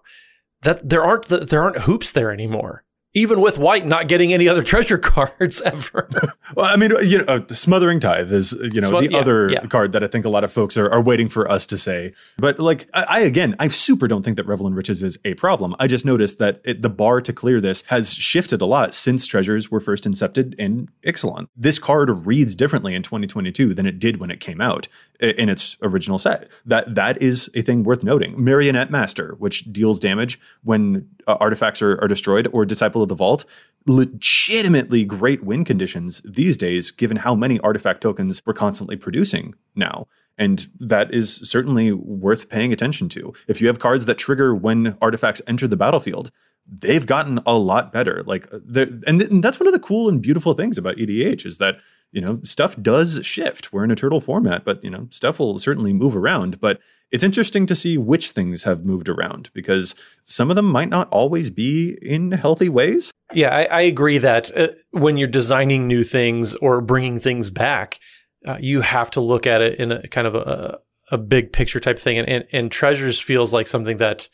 That 0.62 0.88
there 0.88 1.04
aren't 1.04 1.26
the, 1.26 1.38
there 1.38 1.62
aren't 1.62 1.80
hoops 1.80 2.12
there 2.12 2.32
anymore 2.32 2.84
even 3.14 3.40
with 3.40 3.58
White 3.58 3.86
not 3.86 4.08
getting 4.08 4.32
any 4.32 4.48
other 4.48 4.62
treasure 4.62 4.98
cards 5.14 5.60
ever. 5.62 6.08
well, 6.54 6.66
I 6.66 6.76
mean, 6.76 6.90
you 7.04 7.18
know, 7.18 7.24
uh, 7.24 7.54
Smothering 7.54 8.00
Tithe 8.00 8.32
is, 8.32 8.52
you 8.72 8.80
know, 8.80 9.00
the 9.00 9.10
yeah, 9.10 9.18
other 9.18 9.48
yeah. 9.50 9.66
card 9.66 9.92
that 9.92 10.02
I 10.02 10.08
think 10.08 10.24
a 10.24 10.28
lot 10.28 10.44
of 10.44 10.52
folks 10.52 10.76
are, 10.76 10.90
are 10.90 11.00
waiting 11.00 11.28
for 11.28 11.50
us 11.50 11.64
to 11.66 11.78
say. 11.78 12.12
But 12.36 12.58
like, 12.58 12.88
I, 12.92 13.04
I, 13.08 13.20
again, 13.20 13.54
I 13.58 13.68
super 13.68 14.08
don't 14.08 14.24
think 14.24 14.36
that 14.36 14.46
Revel 14.46 14.66
in 14.66 14.74
Riches 14.74 15.02
is 15.02 15.18
a 15.24 15.34
problem. 15.34 15.74
I 15.78 15.86
just 15.86 16.04
noticed 16.04 16.38
that 16.38 16.60
it, 16.64 16.82
the 16.82 16.90
bar 16.90 17.20
to 17.20 17.32
clear 17.32 17.60
this 17.60 17.82
has 17.86 18.12
shifted 18.12 18.60
a 18.60 18.66
lot 18.66 18.92
since 18.92 19.26
treasures 19.26 19.70
were 19.70 19.80
first 19.80 20.04
incepted 20.04 20.54
in 20.54 20.88
Ixalan. 21.04 21.46
This 21.56 21.78
card 21.78 22.10
reads 22.26 22.54
differently 22.54 22.94
in 22.94 23.02
2022 23.02 23.74
than 23.74 23.86
it 23.86 23.98
did 23.98 24.18
when 24.18 24.30
it 24.30 24.40
came 24.40 24.60
out 24.60 24.88
in 25.20 25.48
its 25.48 25.76
original 25.82 26.18
set. 26.18 26.48
That 26.66 26.94
that 26.94 27.22
is 27.22 27.48
a 27.54 27.62
thing 27.62 27.84
worth 27.84 28.02
noting. 28.02 28.42
Marionette 28.42 28.90
Master, 28.90 29.34
which 29.38 29.72
deals 29.72 30.00
damage 30.00 30.40
when 30.62 31.08
uh, 31.26 31.36
artifacts 31.40 31.80
are, 31.80 32.00
are 32.02 32.08
destroyed, 32.08 32.48
or 32.52 32.64
Disciple 32.64 33.03
of 33.04 33.08
the 33.08 33.14
Vault, 33.14 33.44
legitimately 33.86 35.04
great 35.04 35.44
win 35.44 35.64
conditions 35.64 36.20
these 36.24 36.56
days, 36.56 36.90
given 36.90 37.18
how 37.18 37.34
many 37.34 37.60
artifact 37.60 38.00
tokens 38.00 38.42
we're 38.44 38.54
constantly 38.54 38.96
producing 38.96 39.54
now. 39.74 40.06
And 40.36 40.66
that 40.80 41.14
is 41.14 41.36
certainly 41.48 41.92
worth 41.92 42.48
paying 42.48 42.72
attention 42.72 43.08
to. 43.10 43.32
If 43.46 43.60
you 43.60 43.68
have 43.68 43.78
cards 43.78 44.06
that 44.06 44.18
trigger 44.18 44.54
when 44.54 44.96
artifacts 45.00 45.40
enter 45.46 45.68
the 45.68 45.76
battlefield, 45.76 46.32
they've 46.66 47.06
gotten 47.06 47.40
a 47.46 47.54
lot 47.54 47.92
better. 47.92 48.22
Like, 48.24 48.48
and, 48.52 48.74
th- 49.18 49.30
and 49.30 49.42
that's 49.42 49.60
one 49.60 49.66
of 49.66 49.72
the 49.72 49.80
cool 49.80 50.08
and 50.08 50.22
beautiful 50.22 50.54
things 50.54 50.78
about 50.78 50.96
EDH 50.96 51.44
is 51.46 51.58
that 51.58 51.76
you 52.14 52.20
know, 52.20 52.38
stuff 52.44 52.80
does 52.80 53.26
shift. 53.26 53.72
We're 53.72 53.82
in 53.82 53.90
a 53.90 53.96
turtle 53.96 54.20
format, 54.20 54.64
but 54.64 54.82
you 54.84 54.90
know, 54.90 55.08
stuff 55.10 55.40
will 55.40 55.58
certainly 55.58 55.92
move 55.92 56.16
around. 56.16 56.60
But 56.60 56.78
it's 57.10 57.24
interesting 57.24 57.66
to 57.66 57.74
see 57.74 57.98
which 57.98 58.30
things 58.30 58.62
have 58.62 58.84
moved 58.84 59.08
around 59.08 59.50
because 59.52 59.96
some 60.22 60.48
of 60.48 60.54
them 60.54 60.66
might 60.66 60.88
not 60.88 61.08
always 61.08 61.50
be 61.50 61.98
in 62.00 62.30
healthy 62.30 62.68
ways. 62.68 63.10
Yeah, 63.32 63.48
I, 63.48 63.64
I 63.64 63.80
agree 63.80 64.18
that 64.18 64.56
uh, 64.56 64.68
when 64.92 65.16
you're 65.16 65.26
designing 65.26 65.88
new 65.88 66.04
things 66.04 66.54
or 66.54 66.80
bringing 66.80 67.18
things 67.18 67.50
back, 67.50 67.98
uh, 68.46 68.58
you 68.60 68.80
have 68.82 69.10
to 69.12 69.20
look 69.20 69.44
at 69.48 69.60
it 69.60 69.80
in 69.80 69.90
a 69.90 70.06
kind 70.06 70.28
of 70.28 70.36
a, 70.36 70.78
a 71.10 71.18
big 71.18 71.52
picture 71.52 71.80
type 71.80 71.98
thing, 71.98 72.16
and 72.18 72.28
and, 72.28 72.44
and 72.52 72.70
treasures 72.70 73.20
feels 73.20 73.52
like 73.52 73.66
something 73.66 73.96
that 73.96 74.28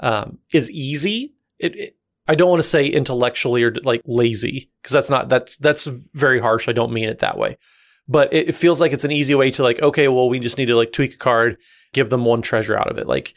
um, 0.00 0.36
is 0.52 0.70
easy. 0.70 1.34
It, 1.62 1.76
it, 1.76 1.96
I 2.28 2.34
don't 2.34 2.50
want 2.50 2.62
to 2.62 2.68
say 2.68 2.86
intellectually 2.86 3.62
or 3.62 3.74
like 3.82 4.02
lazy 4.04 4.70
because 4.80 4.92
that's 4.92 5.10
not 5.10 5.28
that's 5.28 5.56
that's 5.56 5.86
very 6.14 6.40
harsh. 6.40 6.68
I 6.68 6.72
don't 6.72 6.92
mean 6.92 7.08
it 7.08 7.20
that 7.20 7.38
way, 7.38 7.56
but 8.06 8.32
it, 8.32 8.48
it 8.48 8.52
feels 8.52 8.80
like 8.80 8.92
it's 8.92 9.04
an 9.04 9.12
easy 9.12 9.34
way 9.34 9.50
to 9.52 9.62
like 9.62 9.80
okay, 9.80 10.08
well 10.08 10.28
we 10.28 10.38
just 10.38 10.58
need 10.58 10.66
to 10.66 10.76
like 10.76 10.92
tweak 10.92 11.14
a 11.14 11.18
card, 11.18 11.56
give 11.92 12.10
them 12.10 12.24
one 12.24 12.42
treasure 12.42 12.76
out 12.76 12.90
of 12.90 12.98
it, 12.98 13.06
like. 13.06 13.34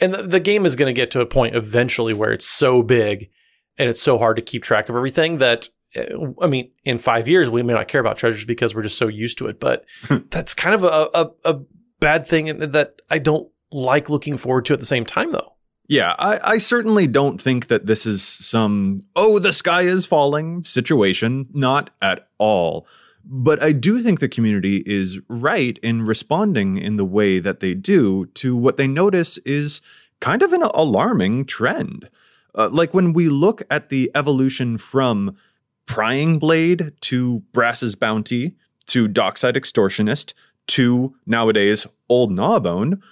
And 0.00 0.14
the, 0.14 0.22
the 0.22 0.40
game 0.40 0.64
is 0.64 0.74
going 0.74 0.92
to 0.92 0.98
get 0.98 1.12
to 1.12 1.20
a 1.20 1.26
point 1.26 1.54
eventually 1.54 2.14
where 2.14 2.32
it's 2.32 2.48
so 2.48 2.82
big 2.82 3.30
and 3.78 3.88
it's 3.88 4.02
so 4.02 4.18
hard 4.18 4.36
to 4.36 4.42
keep 4.42 4.62
track 4.62 4.88
of 4.88 4.96
everything 4.96 5.38
that 5.38 5.68
eh, 5.94 6.06
I 6.40 6.46
mean, 6.46 6.70
in 6.84 6.98
five 6.98 7.28
years, 7.28 7.50
we 7.50 7.62
may 7.62 7.74
not 7.74 7.88
care 7.88 8.00
about 8.00 8.16
treasures 8.16 8.44
because 8.44 8.74
we're 8.74 8.82
just 8.82 8.98
so 8.98 9.06
used 9.06 9.38
to 9.38 9.48
it. 9.48 9.60
But 9.60 9.84
hmm. 10.04 10.18
that's 10.30 10.54
kind 10.54 10.74
of 10.74 10.84
a, 10.84 11.08
a, 11.14 11.30
a, 11.44 11.60
bad 12.00 12.26
thing 12.26 12.58
that 12.58 13.00
I 13.10 13.18
don't 13.18 13.48
like 13.70 14.10
looking 14.10 14.36
forward 14.36 14.64
to 14.64 14.72
at 14.72 14.80
the 14.80 14.86
same 14.86 15.04
time, 15.04 15.30
though. 15.30 15.54
Yeah, 15.92 16.14
I, 16.18 16.40
I 16.42 16.56
certainly 16.56 17.06
don't 17.06 17.38
think 17.38 17.66
that 17.66 17.84
this 17.84 18.06
is 18.06 18.22
some, 18.22 19.00
oh, 19.14 19.38
the 19.38 19.52
sky 19.52 19.82
is 19.82 20.06
falling 20.06 20.64
situation. 20.64 21.48
Not 21.52 21.90
at 22.00 22.28
all. 22.38 22.86
But 23.26 23.62
I 23.62 23.72
do 23.72 24.00
think 24.00 24.18
the 24.18 24.26
community 24.26 24.82
is 24.86 25.20
right 25.28 25.76
in 25.82 26.00
responding 26.00 26.78
in 26.78 26.96
the 26.96 27.04
way 27.04 27.40
that 27.40 27.60
they 27.60 27.74
do 27.74 28.24
to 28.24 28.56
what 28.56 28.78
they 28.78 28.86
notice 28.86 29.36
is 29.44 29.82
kind 30.18 30.42
of 30.42 30.54
an 30.54 30.62
alarming 30.62 31.44
trend. 31.44 32.08
Uh, 32.54 32.70
like 32.70 32.94
when 32.94 33.12
we 33.12 33.28
look 33.28 33.60
at 33.68 33.90
the 33.90 34.10
evolution 34.14 34.78
from 34.78 35.36
Prying 35.84 36.38
Blade 36.38 36.94
to 37.02 37.40
Brass's 37.52 37.96
Bounty 37.96 38.56
to 38.86 39.08
Dockside 39.08 39.56
Extortionist 39.56 40.32
to 40.68 41.14
nowadays 41.26 41.86
Old 42.08 42.32
Gnawbone, 42.32 43.02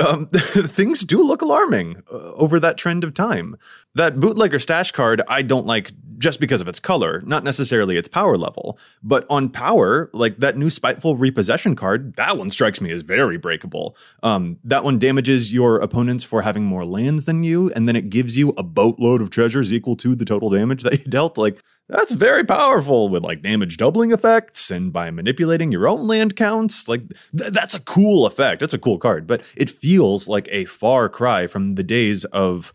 um, 0.00 0.26
things 0.32 1.00
do 1.00 1.22
look 1.22 1.42
alarming 1.42 2.02
uh, 2.10 2.32
over 2.32 2.58
that 2.60 2.76
trend 2.76 3.04
of 3.04 3.14
time. 3.14 3.56
That 3.94 4.18
bootlegger 4.18 4.58
stash 4.58 4.92
card 4.92 5.22
I 5.28 5.42
don't 5.42 5.66
like 5.66 5.92
just 6.18 6.40
because 6.40 6.60
of 6.60 6.68
its 6.68 6.80
color, 6.80 7.22
not 7.26 7.44
necessarily 7.44 7.96
its 7.96 8.08
power 8.08 8.36
level. 8.36 8.78
But 9.02 9.26
on 9.28 9.48
power, 9.48 10.10
like 10.12 10.38
that 10.38 10.56
new 10.56 10.70
Spiteful 10.70 11.16
Repossession 11.16 11.76
card, 11.76 12.16
that 12.16 12.38
one 12.38 12.50
strikes 12.50 12.80
me 12.80 12.90
as 12.90 13.02
very 13.02 13.36
breakable. 13.36 13.96
Um, 14.22 14.58
that 14.64 14.84
one 14.84 14.98
damages 14.98 15.52
your 15.52 15.80
opponents 15.80 16.24
for 16.24 16.42
having 16.42 16.64
more 16.64 16.84
lands 16.84 17.24
than 17.24 17.42
you, 17.42 17.70
and 17.72 17.86
then 17.88 17.96
it 17.96 18.10
gives 18.10 18.38
you 18.38 18.50
a 18.56 18.62
boatload 18.62 19.20
of 19.20 19.30
treasures 19.30 19.72
equal 19.72 19.96
to 19.96 20.14
the 20.14 20.24
total 20.24 20.50
damage 20.50 20.82
that 20.82 21.04
you 21.04 21.10
dealt. 21.10 21.36
Like, 21.38 21.60
that's 21.88 22.12
very 22.12 22.44
powerful 22.44 23.08
with 23.08 23.22
like 23.22 23.42
damage 23.42 23.76
doubling 23.76 24.12
effects 24.12 24.70
and 24.70 24.92
by 24.92 25.10
manipulating 25.10 25.70
your 25.70 25.86
own 25.86 26.06
land 26.06 26.34
counts. 26.34 26.88
Like 26.88 27.02
th- 27.36 27.52
that's 27.52 27.74
a 27.74 27.80
cool 27.80 28.26
effect. 28.26 28.60
That's 28.60 28.74
a 28.74 28.78
cool 28.78 28.98
card, 28.98 29.26
but 29.26 29.42
it 29.54 29.68
feels 29.68 30.26
like 30.26 30.48
a 30.50 30.64
far 30.64 31.08
cry 31.08 31.46
from 31.46 31.72
the 31.72 31.82
days 31.82 32.24
of 32.26 32.72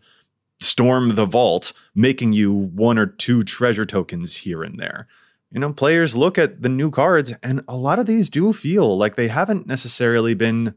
Storm 0.60 1.14
the 1.14 1.26
Vault, 1.26 1.72
making 1.94 2.34
you 2.34 2.52
one 2.52 2.98
or 2.98 3.06
two 3.06 3.42
treasure 3.42 3.84
tokens 3.84 4.38
here 4.38 4.62
and 4.62 4.78
there. 4.78 5.06
You 5.50 5.58
know, 5.58 5.72
players 5.72 6.14
look 6.14 6.38
at 6.38 6.62
the 6.62 6.68
new 6.68 6.90
cards, 6.90 7.34
and 7.42 7.64
a 7.66 7.76
lot 7.76 7.98
of 7.98 8.06
these 8.06 8.30
do 8.30 8.52
feel 8.52 8.96
like 8.96 9.16
they 9.16 9.28
haven't 9.28 9.66
necessarily 9.66 10.34
been 10.34 10.74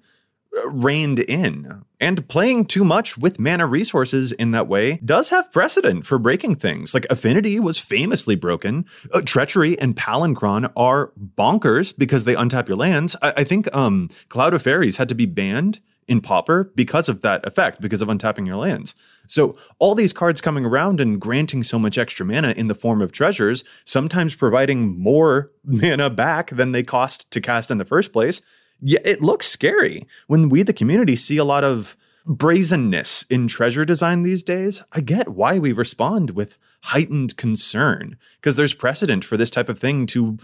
reined 0.66 1.20
in. 1.20 1.84
And 2.00 2.28
playing 2.28 2.66
too 2.66 2.84
much 2.84 3.18
with 3.18 3.40
mana 3.40 3.66
resources 3.66 4.32
in 4.34 4.52
that 4.52 4.68
way 4.68 5.00
does 5.04 5.30
have 5.30 5.52
precedent 5.52 6.06
for 6.06 6.20
breaking 6.20 6.56
things. 6.56 6.94
Like 6.94 7.06
Affinity 7.10 7.60
was 7.60 7.80
famously 7.80 8.36
broken. 8.36 8.86
Uh, 9.14 9.22
Treachery 9.22 9.80
and 9.80 9.96
Palinchron 9.96 10.72
are 10.76 11.12
bonkers 11.18 11.98
because 11.98 12.26
they 12.26 12.36
untap 12.36 12.68
your 12.68 12.78
lands. 12.78 13.16
I, 13.22 13.34
I 13.38 13.44
think 13.44 13.74
um, 13.76 14.10
Cloud 14.30 14.54
of 14.54 14.62
Fairies 14.62 14.98
had 14.98 15.10
to 15.10 15.16
be 15.16 15.26
banned 15.26 15.80
in 16.08 16.20
Pauper 16.20 16.72
because 16.76 17.08
of 17.08 17.22
that 17.22 17.46
effect, 17.48 17.80
because 17.80 18.02
of 18.02 18.10
untapping 18.10 18.46
your 18.46 18.58
lands. 18.58 18.96
So 19.28 19.56
all 19.80 19.96
these 19.96 20.12
cards 20.12 20.42
coming 20.42 20.66
around 20.66 21.00
and 21.00 21.20
granting 21.20 21.64
so 21.64 21.80
much 21.80 21.98
extra 21.98 22.26
mana 22.26 22.52
in 22.52 22.68
the 22.68 22.76
form 22.76 23.02
of 23.02 23.14
treasures, 23.14 23.64
sometimes 23.86 24.36
providing 24.36 25.00
more 25.00 25.52
mana 25.64 26.10
back 26.10 26.50
than 26.50 26.74
they 26.74 26.84
cost 26.84 27.32
to 27.32 27.40
cast 27.40 27.72
in 27.72 27.78
the 27.78 27.86
first 27.86 28.12
place, 28.12 28.42
yeah, 28.84 29.00
it 29.06 29.22
looks 29.22 29.48
scary 29.48 30.06
when 30.28 30.50
we, 30.50 30.62
the 30.62 30.74
community, 30.74 31.16
see 31.16 31.38
a 31.38 31.46
lot 31.46 31.64
of 31.64 31.96
brazenness 32.26 33.24
in 33.30 33.48
treasure 33.48 33.86
design 33.86 34.24
these 34.24 34.44
days. 34.44 34.84
I 34.92 35.02
get 35.02 35.30
why 35.30 35.60
we 35.60 35.72
respond 35.72 36.32
with 36.32 36.58
heightened 36.84 37.38
concern 37.38 38.18
because 38.36 38.56
there's 38.56 38.74
precedent 38.74 39.24
for 39.24 39.38
this 39.38 39.52
type 39.52 39.70
of 39.70 39.80
thing 39.80 40.06
to 40.08 40.38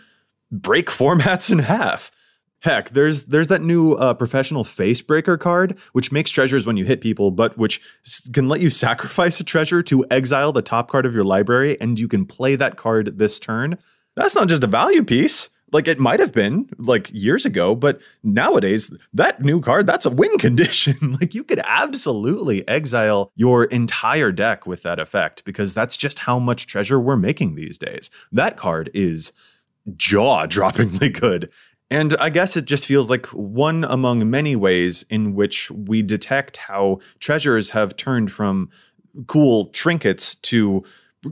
break 0.52 0.88
formats 0.89 1.52
in 1.52 1.60
half. 1.60 2.12
Heck, 2.62 2.89
there's 2.89 3.23
there's 3.23 3.47
that 3.47 3.62
new 3.62 3.93
uh, 3.93 4.13
professional 4.13 4.65
face 4.65 5.02
breaker 5.02 5.38
card, 5.38 5.78
which 5.93 6.12
makes 6.12 6.30
treasures 6.30 6.65
when 6.65 6.75
you 6.75 6.84
hit 6.84 6.99
people, 6.99 7.32
but 7.32 7.58
which 7.58 7.82
can 8.34 8.49
let 8.49 8.60
you 8.60 8.69
sacrifice 8.86 9.39
a 9.39 9.45
treasure 9.45 9.82
to 9.84 10.06
exile 10.12 10.52
the 10.52 10.62
top 10.62 10.89
card 10.89 11.06
of 11.06 11.13
your 11.13 11.23
library, 11.23 11.80
and 11.80 11.97
you 11.97 12.08
can 12.10 12.25
play 12.25 12.58
that 12.58 12.75
card 12.75 13.17
this 13.17 13.39
turn. 13.39 13.78
That's 14.15 14.36
not 14.36 14.49
just 14.49 14.65
a 14.65 14.67
value 14.67 15.04
piece. 15.04 15.49
Like 15.71 15.88
it 15.88 15.99
might 15.99 16.19
have 16.19 16.34
been 16.34 16.69
like 16.77 17.10
years 17.13 17.45
ago, 17.45 17.75
but 17.75 18.01
nowadays 18.23 18.93
that 19.13 19.41
new 19.41 19.62
card, 19.62 19.88
that's 19.88 20.05
a 20.05 20.10
win 20.10 20.38
condition. 20.39 21.17
like 21.19 21.36
you 21.36 21.43
could 21.43 21.62
absolutely 21.63 22.67
exile 22.67 23.32
your 23.36 23.65
entire 23.65 24.32
deck 24.32 24.65
with 24.65 24.84
that 24.84 24.99
effect 24.99 25.45
because 25.45 25.73
that's 25.73 25.97
just 25.97 26.19
how 26.19 26.39
much 26.39 26.67
treasure 26.67 26.99
we're 26.99 27.17
making 27.17 27.55
these 27.55 27.77
days. 27.77 28.10
That 28.32 28.58
card 28.58 28.89
is 28.93 29.32
jaw 29.95 30.45
droppingly 30.47 31.12
good. 31.19 31.51
And 31.91 32.15
I 32.17 32.29
guess 32.29 32.55
it 32.55 32.65
just 32.65 32.86
feels 32.86 33.10
like 33.10 33.25
one 33.27 33.84
among 33.84 34.29
many 34.29 34.55
ways 34.55 35.03
in 35.10 35.34
which 35.34 35.71
we 35.71 36.03
detect 36.03 36.58
how 36.58 36.99
treasures 37.19 37.71
have 37.71 37.95
turned 37.95 38.32
from 38.32 38.69
cool 39.27 39.67
trinkets 39.67 40.36
to 40.36 40.84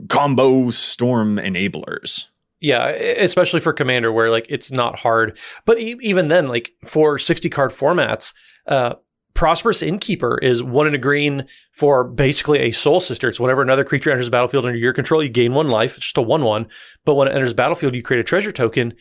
combo 0.08 0.70
storm 0.70 1.36
enablers. 1.36 2.26
Yeah, 2.60 2.88
especially 2.88 3.60
for 3.60 3.72
Commander, 3.72 4.12
where 4.12 4.30
like 4.30 4.46
it's 4.48 4.72
not 4.72 4.98
hard. 4.98 5.38
But 5.64 5.78
e- 5.78 5.98
even 6.00 6.28
then, 6.28 6.48
like 6.48 6.72
for 6.84 7.18
60 7.18 7.48
card 7.50 7.70
formats, 7.70 8.32
uh, 8.66 8.94
Prosperous 9.38 9.82
Innkeeper 9.82 10.38
is 10.38 10.64
one 10.64 10.88
in 10.88 10.94
a 10.94 10.98
green 10.98 11.46
for 11.70 12.02
basically 12.02 12.58
a 12.58 12.72
Soul 12.72 12.98
Sister. 12.98 13.28
It's 13.28 13.38
whenever 13.38 13.62
another 13.62 13.84
creature 13.84 14.10
enters 14.10 14.26
the 14.26 14.32
battlefield 14.32 14.66
under 14.66 14.76
your 14.76 14.92
control, 14.92 15.22
you 15.22 15.28
gain 15.28 15.54
one 15.54 15.68
life. 15.68 15.96
It's 15.96 16.06
just 16.06 16.18
a 16.18 16.22
1 16.22 16.42
1. 16.42 16.66
But 17.04 17.14
when 17.14 17.28
it 17.28 17.34
enters 17.34 17.54
battlefield, 17.54 17.94
you 17.94 18.02
create 18.02 18.18
a 18.18 18.24
treasure 18.24 18.50
token. 18.50 18.94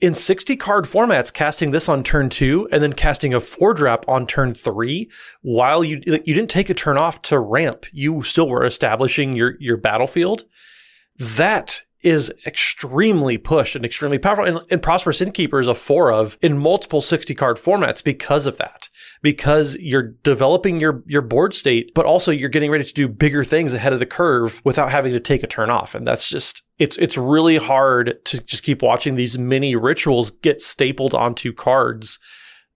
In 0.00 0.12
60 0.12 0.56
card 0.56 0.86
formats, 0.86 1.32
casting 1.32 1.70
this 1.70 1.88
on 1.88 2.02
turn 2.02 2.28
two 2.28 2.68
and 2.72 2.82
then 2.82 2.94
casting 2.94 3.32
a 3.32 3.38
four 3.38 3.74
drop 3.74 4.04
on 4.08 4.26
turn 4.26 4.54
three, 4.54 5.08
while 5.42 5.84
you 5.84 6.02
you 6.04 6.34
didn't 6.34 6.50
take 6.50 6.68
a 6.68 6.74
turn 6.74 6.98
off 6.98 7.22
to 7.22 7.38
ramp, 7.38 7.86
you 7.92 8.22
still 8.22 8.48
were 8.48 8.66
establishing 8.66 9.36
your 9.36 9.54
your 9.60 9.76
battlefield. 9.76 10.46
That 11.16 11.82
is 12.06 12.32
extremely 12.46 13.36
pushed 13.36 13.74
and 13.74 13.84
extremely 13.84 14.16
powerful. 14.16 14.44
And, 14.44 14.60
and, 14.70 14.80
Prosperous 14.80 15.20
Innkeeper 15.20 15.58
is 15.58 15.66
a 15.66 15.74
four 15.74 16.12
of 16.12 16.38
in 16.40 16.56
multiple 16.56 17.00
60 17.00 17.34
card 17.34 17.56
formats 17.56 18.02
because 18.02 18.46
of 18.46 18.58
that. 18.58 18.88
Because 19.22 19.76
you're 19.80 20.14
developing 20.22 20.78
your, 20.78 21.02
your 21.06 21.20
board 21.20 21.52
state, 21.52 21.90
but 21.96 22.06
also 22.06 22.30
you're 22.30 22.48
getting 22.48 22.70
ready 22.70 22.84
to 22.84 22.94
do 22.94 23.08
bigger 23.08 23.42
things 23.42 23.72
ahead 23.72 23.92
of 23.92 23.98
the 23.98 24.06
curve 24.06 24.62
without 24.64 24.92
having 24.92 25.12
to 25.14 25.20
take 25.20 25.42
a 25.42 25.48
turn 25.48 25.68
off. 25.68 25.96
And 25.96 26.06
that's 26.06 26.28
just, 26.28 26.62
it's, 26.78 26.96
it's 26.98 27.18
really 27.18 27.56
hard 27.56 28.24
to 28.26 28.40
just 28.40 28.62
keep 28.62 28.82
watching 28.82 29.16
these 29.16 29.36
mini 29.36 29.74
rituals 29.74 30.30
get 30.30 30.60
stapled 30.60 31.12
onto 31.12 31.52
cards 31.52 32.20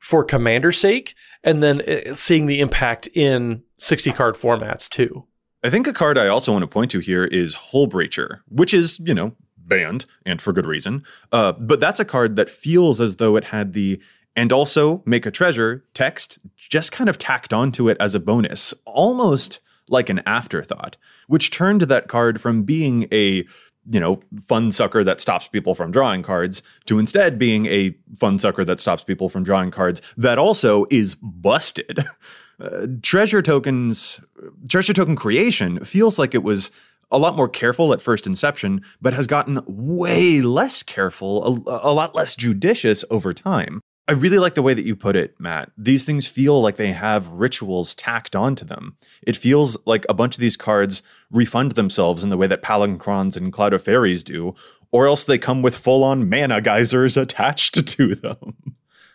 for 0.00 0.24
commander's 0.24 0.78
sake 0.78 1.14
and 1.44 1.62
then 1.62 1.82
uh, 1.82 2.16
seeing 2.16 2.46
the 2.46 2.58
impact 2.58 3.08
in 3.14 3.62
60 3.78 4.10
card 4.12 4.34
formats 4.34 4.88
too. 4.88 5.24
I 5.62 5.70
think 5.70 5.86
a 5.86 5.92
card 5.92 6.16
I 6.16 6.28
also 6.28 6.52
want 6.52 6.62
to 6.62 6.66
point 6.66 6.90
to 6.92 7.00
here 7.00 7.24
is 7.24 7.54
Hullbreacher, 7.54 8.40
which 8.48 8.72
is, 8.72 8.98
you 9.00 9.14
know, 9.14 9.36
banned 9.58 10.06
and 10.24 10.40
for 10.40 10.52
good 10.52 10.66
reason. 10.66 11.04
Uh, 11.32 11.52
but 11.52 11.80
that's 11.80 12.00
a 12.00 12.04
card 12.04 12.36
that 12.36 12.50
feels 12.50 13.00
as 13.00 13.16
though 13.16 13.36
it 13.36 13.44
had 13.44 13.72
the 13.72 14.00
and 14.36 14.52
also 14.52 15.02
make 15.06 15.26
a 15.26 15.30
treasure 15.30 15.84
text 15.92 16.38
just 16.56 16.92
kind 16.92 17.10
of 17.10 17.18
tacked 17.18 17.52
onto 17.52 17.88
it 17.88 17.96
as 18.00 18.14
a 18.14 18.20
bonus, 18.20 18.72
almost 18.86 19.60
like 19.88 20.08
an 20.08 20.20
afterthought, 20.24 20.96
which 21.26 21.50
turned 21.50 21.82
that 21.82 22.08
card 22.08 22.40
from 22.40 22.62
being 22.62 23.08
a 23.12 23.44
you 23.86 23.98
know, 23.98 24.20
fun 24.46 24.70
sucker 24.70 25.02
that 25.02 25.20
stops 25.20 25.48
people 25.48 25.74
from 25.74 25.90
drawing 25.90 26.22
cards 26.22 26.62
to 26.84 26.98
instead 26.98 27.38
being 27.38 27.66
a 27.66 27.96
fun 28.18 28.38
sucker 28.38 28.64
that 28.64 28.78
stops 28.78 29.02
people 29.02 29.28
from 29.28 29.42
drawing 29.42 29.70
cards 29.70 30.02
that 30.16 30.38
also 30.38 30.86
is 30.90 31.14
busted. 31.16 32.04
Uh, 32.60 32.86
treasure 33.02 33.42
tokens, 33.42 34.20
treasure 34.68 34.92
token 34.92 35.16
creation 35.16 35.82
feels 35.84 36.18
like 36.18 36.34
it 36.34 36.42
was 36.42 36.70
a 37.10 37.18
lot 37.18 37.36
more 37.36 37.48
careful 37.48 37.92
at 37.92 38.02
first 38.02 38.26
inception, 38.26 38.82
but 39.00 39.14
has 39.14 39.26
gotten 39.26 39.60
way 39.66 40.40
less 40.40 40.82
careful, 40.82 41.64
a, 41.66 41.88
a 41.88 41.92
lot 41.92 42.14
less 42.14 42.36
judicious 42.36 43.04
over 43.10 43.32
time. 43.32 43.80
I 44.10 44.12
really 44.12 44.38
like 44.38 44.54
the 44.56 44.62
way 44.62 44.74
that 44.74 44.84
you 44.84 44.96
put 44.96 45.14
it, 45.14 45.38
Matt. 45.38 45.70
These 45.78 46.04
things 46.04 46.26
feel 46.26 46.60
like 46.60 46.76
they 46.76 46.92
have 46.92 47.28
rituals 47.28 47.94
tacked 47.94 48.34
onto 48.34 48.64
them. 48.64 48.96
It 49.22 49.36
feels 49.36 49.76
like 49.86 50.04
a 50.08 50.14
bunch 50.14 50.34
of 50.34 50.40
these 50.40 50.56
cards 50.56 51.02
refund 51.30 51.72
themselves 51.72 52.24
in 52.24 52.30
the 52.30 52.36
way 52.36 52.48
that 52.48 52.62
Palinchrons 52.62 53.36
and 53.36 53.52
Cloud 53.52 53.72
of 53.72 53.84
Fairies 53.84 54.24
do, 54.24 54.54
or 54.90 55.06
else 55.06 55.24
they 55.24 55.38
come 55.38 55.62
with 55.62 55.76
full 55.76 56.02
on 56.02 56.28
mana 56.28 56.60
geysers 56.60 57.16
attached 57.16 57.86
to 57.86 58.14
them. 58.16 58.56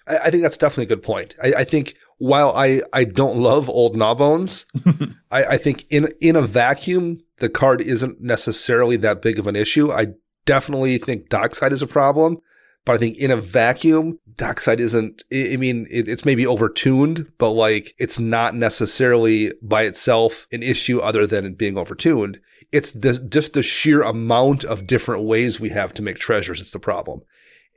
I, 0.07 0.17
I 0.17 0.31
think 0.31 0.43
that's 0.43 0.57
definitely 0.57 0.85
a 0.85 0.95
good 0.95 1.03
point. 1.03 1.35
I, 1.43 1.53
I 1.57 1.63
think 1.65 1.95
while 2.17 2.51
I, 2.55 2.81
I 2.93 3.03
don't 3.03 3.37
love 3.37 3.69
old 3.69 3.95
Gnawbones, 3.95 4.65
I, 5.31 5.43
I 5.45 5.57
think 5.57 5.85
in 5.89 6.09
in 6.21 6.35
a 6.35 6.41
vacuum, 6.41 7.21
the 7.37 7.49
card 7.49 7.81
isn't 7.81 8.21
necessarily 8.21 8.97
that 8.97 9.21
big 9.21 9.39
of 9.39 9.47
an 9.47 9.55
issue. 9.55 9.91
I 9.91 10.07
definitely 10.45 10.97
think 10.97 11.29
Dockside 11.29 11.73
is 11.73 11.81
a 11.81 11.87
problem, 11.87 12.37
but 12.85 12.93
I 12.93 12.97
think 12.97 13.17
in 13.17 13.31
a 13.31 13.37
vacuum, 13.37 14.19
Dockside 14.37 14.79
isn't, 14.79 15.23
I 15.33 15.57
mean, 15.57 15.87
it, 15.91 16.07
it's 16.07 16.25
maybe 16.25 16.43
overtuned, 16.43 17.31
but 17.37 17.51
like 17.51 17.93
it's 17.97 18.19
not 18.19 18.55
necessarily 18.55 19.51
by 19.61 19.83
itself 19.83 20.47
an 20.51 20.63
issue 20.63 20.99
other 20.99 21.25
than 21.25 21.45
it 21.45 21.57
being 21.57 21.75
overtuned. 21.75 22.39
It's 22.71 22.93
the, 22.93 23.19
just 23.29 23.53
the 23.53 23.63
sheer 23.63 24.01
amount 24.01 24.63
of 24.63 24.87
different 24.87 25.23
ways 25.23 25.59
we 25.59 25.69
have 25.69 25.93
to 25.95 26.01
make 26.01 26.17
treasures. 26.17 26.61
It's 26.61 26.71
the 26.71 26.79
problem. 26.79 27.21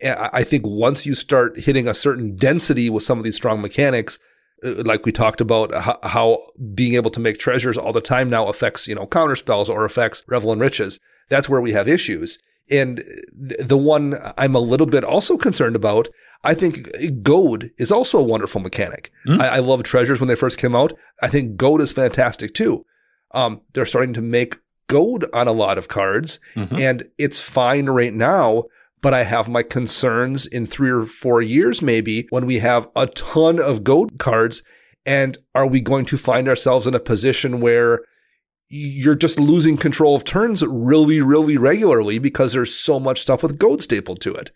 I 0.04 0.44
think 0.44 0.66
once 0.66 1.06
you 1.06 1.14
start 1.14 1.58
hitting 1.58 1.88
a 1.88 1.94
certain 1.94 2.37
density 2.37 2.88
with 2.88 3.02
some 3.02 3.18
of 3.18 3.24
these 3.24 3.37
strong 3.37 3.61
mechanics, 3.61 4.18
uh, 4.64 4.82
like 4.84 5.04
we 5.04 5.12
talked 5.12 5.40
about 5.40 5.72
how, 6.04 6.40
being 6.74 6.94
able 6.94 7.11
to 7.11 7.20
make 7.20 7.38
treasures 7.38 7.76
all 7.76 7.92
the 7.92 8.00
time 8.00 8.30
now 8.30 8.48
affects, 8.48 8.87
you 8.87 8.94
know, 8.94 9.06
counter 9.06 9.37
spells 9.37 9.68
or 9.68 9.84
affects 9.84 10.22
Revel 10.28 10.52
in 10.52 10.61
Riches. 10.61 11.00
That's 11.28 11.48
where 11.48 11.61
we 11.61 11.72
have 11.72 11.88
issues. 11.88 12.38
And 12.70 13.02
the 13.32 13.78
one 13.78 14.16
I'm 14.37 14.54
a 14.54 14.61
little 14.61 14.87
bit 14.87 15.02
also 15.02 15.37
concerned 15.37 15.74
about, 15.74 16.08
I 16.44 16.54
think 16.54 16.88
goad 17.22 17.70
is 17.78 17.90
also 17.90 18.18
a 18.18 18.22
wonderful 18.22 18.61
mechanic. 18.61 19.11
Mm. 19.26 19.40
I, 19.40 19.48
I, 19.48 19.58
love 19.61 19.82
treasures 19.82 20.20
when 20.20 20.28
they 20.28 20.34
first 20.34 20.58
came 20.58 20.76
out. 20.76 20.92
I 21.22 21.28
think 21.28 21.56
goad 21.56 21.80
is 21.80 21.92
fantastic 21.92 22.52
too. 22.52 22.84
Um, 23.32 23.62
they're 23.72 23.87
starting 23.87 24.12
to 24.14 24.22
make 24.22 24.56
goad 24.88 25.26
on 25.32 25.46
a 25.46 25.52
lot 25.52 25.78
of 25.78 25.88
cards 25.88 26.40
mm-hmm. 26.54 26.76
and 26.78 27.04
it's 27.18 27.38
fine 27.38 27.87
right 27.87 28.12
now 28.12 28.64
but 29.00 29.14
I 29.14 29.24
have 29.24 29.48
my 29.48 29.62
concerns 29.62 30.46
in 30.46 30.66
three 30.66 30.90
or 30.90 31.04
four 31.04 31.42
years, 31.42 31.82
maybe 31.82 32.26
when 32.30 32.46
we 32.46 32.58
have 32.58 32.88
a 32.96 33.06
ton 33.06 33.61
of 33.61 33.84
goad 33.84 34.18
cards. 34.18 34.62
And 35.06 35.38
are 35.54 35.66
we 35.66 35.80
going 35.80 36.04
to 36.06 36.18
find 36.18 36.48
ourselves 36.48 36.87
in 36.87 36.94
a 36.94 37.00
position 37.00 37.61
where 37.61 38.00
you're 38.68 39.14
just 39.14 39.40
losing 39.40 39.76
control 39.76 40.14
of 40.14 40.24
turns 40.24 40.62
really, 40.62 41.20
really 41.20 41.56
regularly 41.56 42.18
because 42.18 42.52
there's 42.52 42.74
so 42.74 43.00
much 43.00 43.22
stuff 43.22 43.42
with 43.42 43.58
goad 43.58 43.82
stapled 43.82 44.20
to 44.20 44.34
it? 44.34 44.50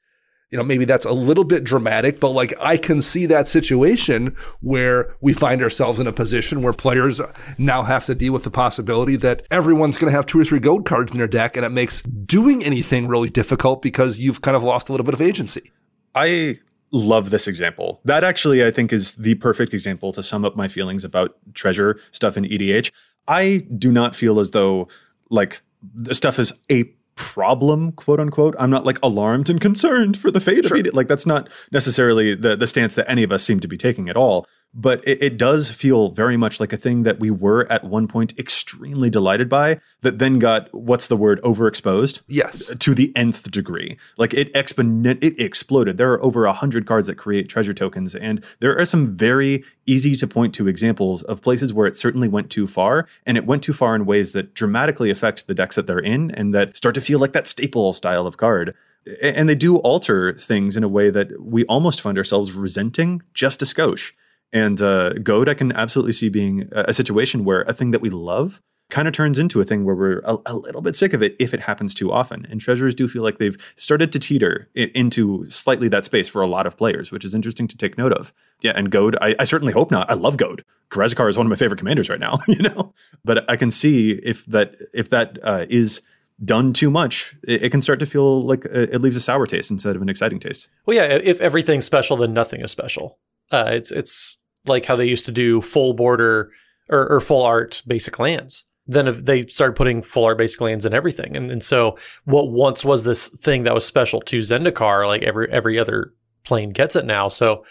You 0.53 0.59
know, 0.59 0.65
maybe 0.65 0.85
that's 0.85 1.05
a 1.05 1.13
little 1.13 1.45
bit 1.45 1.65
dramatic, 1.65 2.21
but 2.21 2.31
like 2.31 2.55
I 2.61 2.77
can 2.77 3.01
see 3.01 3.27
that 3.27 3.49
situation 3.49 4.37
where 4.61 5.17
we 5.21 5.33
find 5.33 5.63
ourselves 5.63 5.99
in 5.99 6.07
a 6.07 6.13
position 6.13 6.63
where 6.63 6.75
players 6.75 7.21
now 7.59 7.83
have 7.83 8.07
to 8.07 8.15
deal 8.15 8.33
with 8.33 8.45
the 8.45 8.51
possibility 8.51 9.17
that 9.17 9.47
everyone's 9.51 9.99
going 9.99 10.11
to 10.11 10.17
have 10.17 10.27
two 10.27 10.39
or 10.39 10.45
three 10.45 10.61
goad 10.61 10.85
cards 10.85 11.11
in 11.11 11.19
their 11.19 11.27
deck 11.27 11.57
and 11.57 11.67
it 11.67 11.71
makes 11.71 12.03
doing 12.03 12.63
anything 12.63 13.09
really 13.09 13.31
difficult 13.31 13.83
because 13.83 14.21
you've 14.21 14.43
kind 14.43 14.57
of 14.57 14.63
lost 14.63 14.89
a 14.89 14.93
little 14.93 15.05
bit 15.05 15.15
of 15.15 15.23
agency. 15.23 15.73
I 16.15 16.59
love 16.93 17.31
this 17.31 17.49
example. 17.49 18.01
That 18.05 18.23
actually, 18.23 18.65
I 18.65 18.71
think, 18.71 18.93
is 18.93 19.15
the 19.15 19.35
perfect 19.37 19.73
example 19.75 20.13
to 20.13 20.23
sum 20.23 20.45
up 20.45 20.55
my 20.55 20.69
feelings 20.69 21.05
about 21.05 21.35
treasure 21.55 21.99
stuff 22.13 22.37
in 22.37 22.45
EDH. 22.45 22.93
I 23.27 23.67
do 23.77 23.91
not 23.91 24.15
feel 24.15 24.39
as 24.39 24.51
though 24.51 24.89
like 25.31 25.63
the 25.95 26.15
stuff 26.15 26.39
is 26.39 26.53
a 26.71 26.85
problem, 27.15 27.93
quote 27.93 28.21
unquote. 28.21 28.55
I'm 28.59 28.71
not 28.71 28.85
like 28.85 28.99
alarmed 29.03 29.51
and 29.51 29.61
concerned 29.61 30.17
for 30.17 30.31
the 30.31 30.41
fate 30.41 30.67
sure. 30.67 30.79
of 30.79 30.87
it. 30.87 30.95
Like 30.95 31.09
that's 31.09 31.27
not 31.27 31.49
necessarily 31.71 32.35
the 32.35 32.57
the 32.57 32.67
stance 32.67 32.95
that 32.95 33.11
any 33.11 33.23
of 33.23 33.33
us 33.33 33.43
seem 33.43 33.61
to 33.61 33.69
be 33.69 33.77
taking 33.77 34.09
at 34.09 34.17
all 34.17 34.47
but 34.75 35.07
it, 35.07 35.23
it, 35.23 35.37
does 35.37 35.71
feel 35.71 36.11
very 36.11 36.37
much 36.37 36.59
like 36.61 36.73
a 36.73 36.77
thing 36.77 37.03
that 37.03 37.21
we 37.21 37.31
were 37.31 37.71
at 37.71 37.85
one 37.85 38.09
point 38.09 38.39
extremely 38.39 39.11
delighted 39.11 39.49
by 39.49 39.81
that 40.01 40.19
then 40.19 40.39
got 40.39 40.73
what's 40.73 41.09
the 41.09 41.17
word 41.17 41.43
overexposed? 41.43 42.21
Yes. 42.27 42.71
To 42.79 42.95
the 42.95 43.13
nth 43.17 43.51
degree. 43.51 43.99
Like 44.17 44.33
it 44.33 44.51
exponent 44.55 45.23
it 45.23 45.39
exploded. 45.39 45.97
There 45.97 46.13
are 46.13 46.23
over 46.23 46.47
a 46.47 46.53
hundred 46.53 46.87
cards 46.87 47.07
that 47.07 47.17
create 47.17 47.49
treasure 47.49 47.75
tokens 47.75 48.15
and 48.15 48.45
there 48.61 48.79
are 48.79 48.85
some 48.85 49.15
very 49.15 49.65
easy 49.85 50.17
to 50.17 50.27
point 50.27 50.55
to 50.55 50.69
examples 50.69 51.23
of 51.25 51.43
places 51.43 51.75
where 51.75 51.87
it 51.87 51.97
certainly 51.97 52.29
went 52.29 52.51
too 52.51 52.67
far 52.67 53.07
and 53.27 53.37
it 53.37 53.47
went 53.47 53.63
too 53.63 53.73
far 53.73 53.95
in 53.95 54.07
ways 54.07 54.33
that 54.33 54.55
dramatically 54.55 55.11
affect 55.11 55.47
the 55.47 55.55
decks 55.55 55.77
that 55.77 55.87
they're 55.87 55.99
in 55.99 56.31
and 56.31 56.55
that 56.55 56.77
start 56.77 56.95
to 56.95 57.01
feel 57.01 57.19
like 57.19 57.33
that 57.33 57.47
staple 57.47 57.93
style 57.93 58.27
of 58.27 58.37
card. 58.37 58.75
And 59.21 59.49
they 59.49 59.57
do 59.57 59.79
alter 59.79 60.33
things 60.33 60.77
in 60.77 60.85
a 60.85 60.89
way 60.89 61.11
that 61.11 61.43
we 61.43 61.65
almost 61.65 62.01
find 62.01 62.17
ourselves 62.17 62.53
resenting 62.53 63.21
just 63.35 63.61
a 63.61 63.65
skosh 63.65 64.13
and 64.53 64.81
uh, 64.83 65.15
Goad, 65.15 65.49
I 65.49 65.55
can 65.55 65.73
absolutely 65.73 66.13
see 66.13 66.29
being 66.29 66.69
a, 66.73 66.93
situation 66.93 67.45
where 67.45 67.63
a 67.63 67.73
thing 67.73 67.91
that 67.93 68.01
we 68.01 68.11
love 68.11 68.61
kind 68.91 69.09
of 69.09 69.15
turns 69.15 69.39
into 69.39 69.59
a 69.59 69.65
thing 69.65 69.85
where 69.85 69.95
we're 69.95 70.21
a, 70.25 70.37
a, 70.45 70.55
little 70.55 70.83
bit 70.83 70.95
sick 70.95 71.15
of 71.15 71.23
it 71.23 71.35
if 71.39 71.55
it 71.55 71.61
happens 71.61 71.95
too 71.95 72.13
often. 72.13 72.47
And 72.51 72.61
treasures 72.61 72.95
do 72.95 73.09
feel 73.09 73.23
like 73.23 73.39
they've 73.39 73.57
started 73.75 74.13
to 74.13 74.19
teeter 74.19 74.69
into 74.75 75.49
slightly 75.49 75.89
that 75.89 76.05
space 76.05 76.29
for 76.29 76.43
a 76.43 76.47
lot 76.47 76.67
of 76.67 76.77
players, 76.77 77.11
which 77.11 77.25
is 77.25 77.35
interesting 77.35 77.67
to 77.69 77.77
take 77.79 77.97
note 77.97 78.13
of. 78.13 78.35
Yeah, 78.61 78.73
and 78.75 78.91
Goad, 78.91 79.17
I, 79.23 79.35
I 79.39 79.45
certainly 79.45 79.73
hope 79.73 79.91
not. 79.91 80.11
I 80.11 80.15
love 80.15 80.37
Goad. 80.37 80.63
Karazikar 80.91 81.31
is 81.31 81.39
one 81.39 81.47
of 81.47 81.51
my 81.51 81.57
favorite 81.57 81.79
commanders 81.79 82.11
right 82.11 82.21
now, 82.21 82.41
you 82.47 82.63
know. 82.63 82.93
But 83.25 83.49
I 83.51 83.57
can 83.57 83.71
see 83.71 84.13
if 84.13 84.45
that 84.47 84.77
if 84.93 85.09
that 85.09 85.39
uh, 85.43 85.65
is 85.71 86.03
done 86.45 86.75
too 86.75 86.91
much, 86.91 87.35
it, 87.49 87.63
it, 87.63 87.71
can 87.71 87.81
start 87.81 87.99
to 88.01 88.07
feel 88.07 88.45
like 88.45 88.67
it 88.67 89.01
leaves 89.01 89.17
a 89.17 89.21
sour 89.21 89.47
taste 89.47 89.71
instead 89.71 89.97
of 89.97 90.03
an 90.03 90.11
exciting 90.11 90.39
taste. 90.39 90.69
Well, 90.85 90.97
yeah, 90.97 91.05
if 91.05 91.41
everything's 91.41 91.87
special, 91.87 92.19
then 92.19 92.35
nothing 92.35 92.61
is 92.61 92.71
special. 92.71 93.19
Uh, 93.51 93.69
it's 93.69 93.91
it's 93.91 94.39
like 94.67 94.85
how 94.85 94.97
they 94.97 95.09
used 95.09 95.27
to 95.27 95.33
do 95.33 95.61
full 95.61 95.95
border 95.95 96.51
or, 96.89 97.09
or 97.09 97.21
full 97.21 97.43
art 97.43 97.83
basic 97.87 98.19
lands. 98.19 98.65
Then 98.87 99.23
they 99.25 99.47
started 99.47 99.77
putting 99.77 100.03
full 100.03 100.25
art 100.25 100.39
basic 100.39 100.61
lands 100.61 100.85
in 100.85 100.93
everything, 100.93 101.37
and 101.37 101.51
and 101.51 101.63
so 101.63 101.97
what 102.25 102.51
once 102.51 102.85
was 102.85 103.05
this 103.05 103.29
thing 103.29 103.63
that 103.63 103.75
was 103.75 103.85
special 103.85 104.21
to 104.23 104.39
Zendikar, 104.39 105.07
like 105.07 105.23
every 105.23 105.51
every 105.53 105.79
other 105.79 106.13
plane 106.45 106.71
gets 106.71 106.97
it 106.97 107.05
now. 107.05 107.29
So 107.29 107.65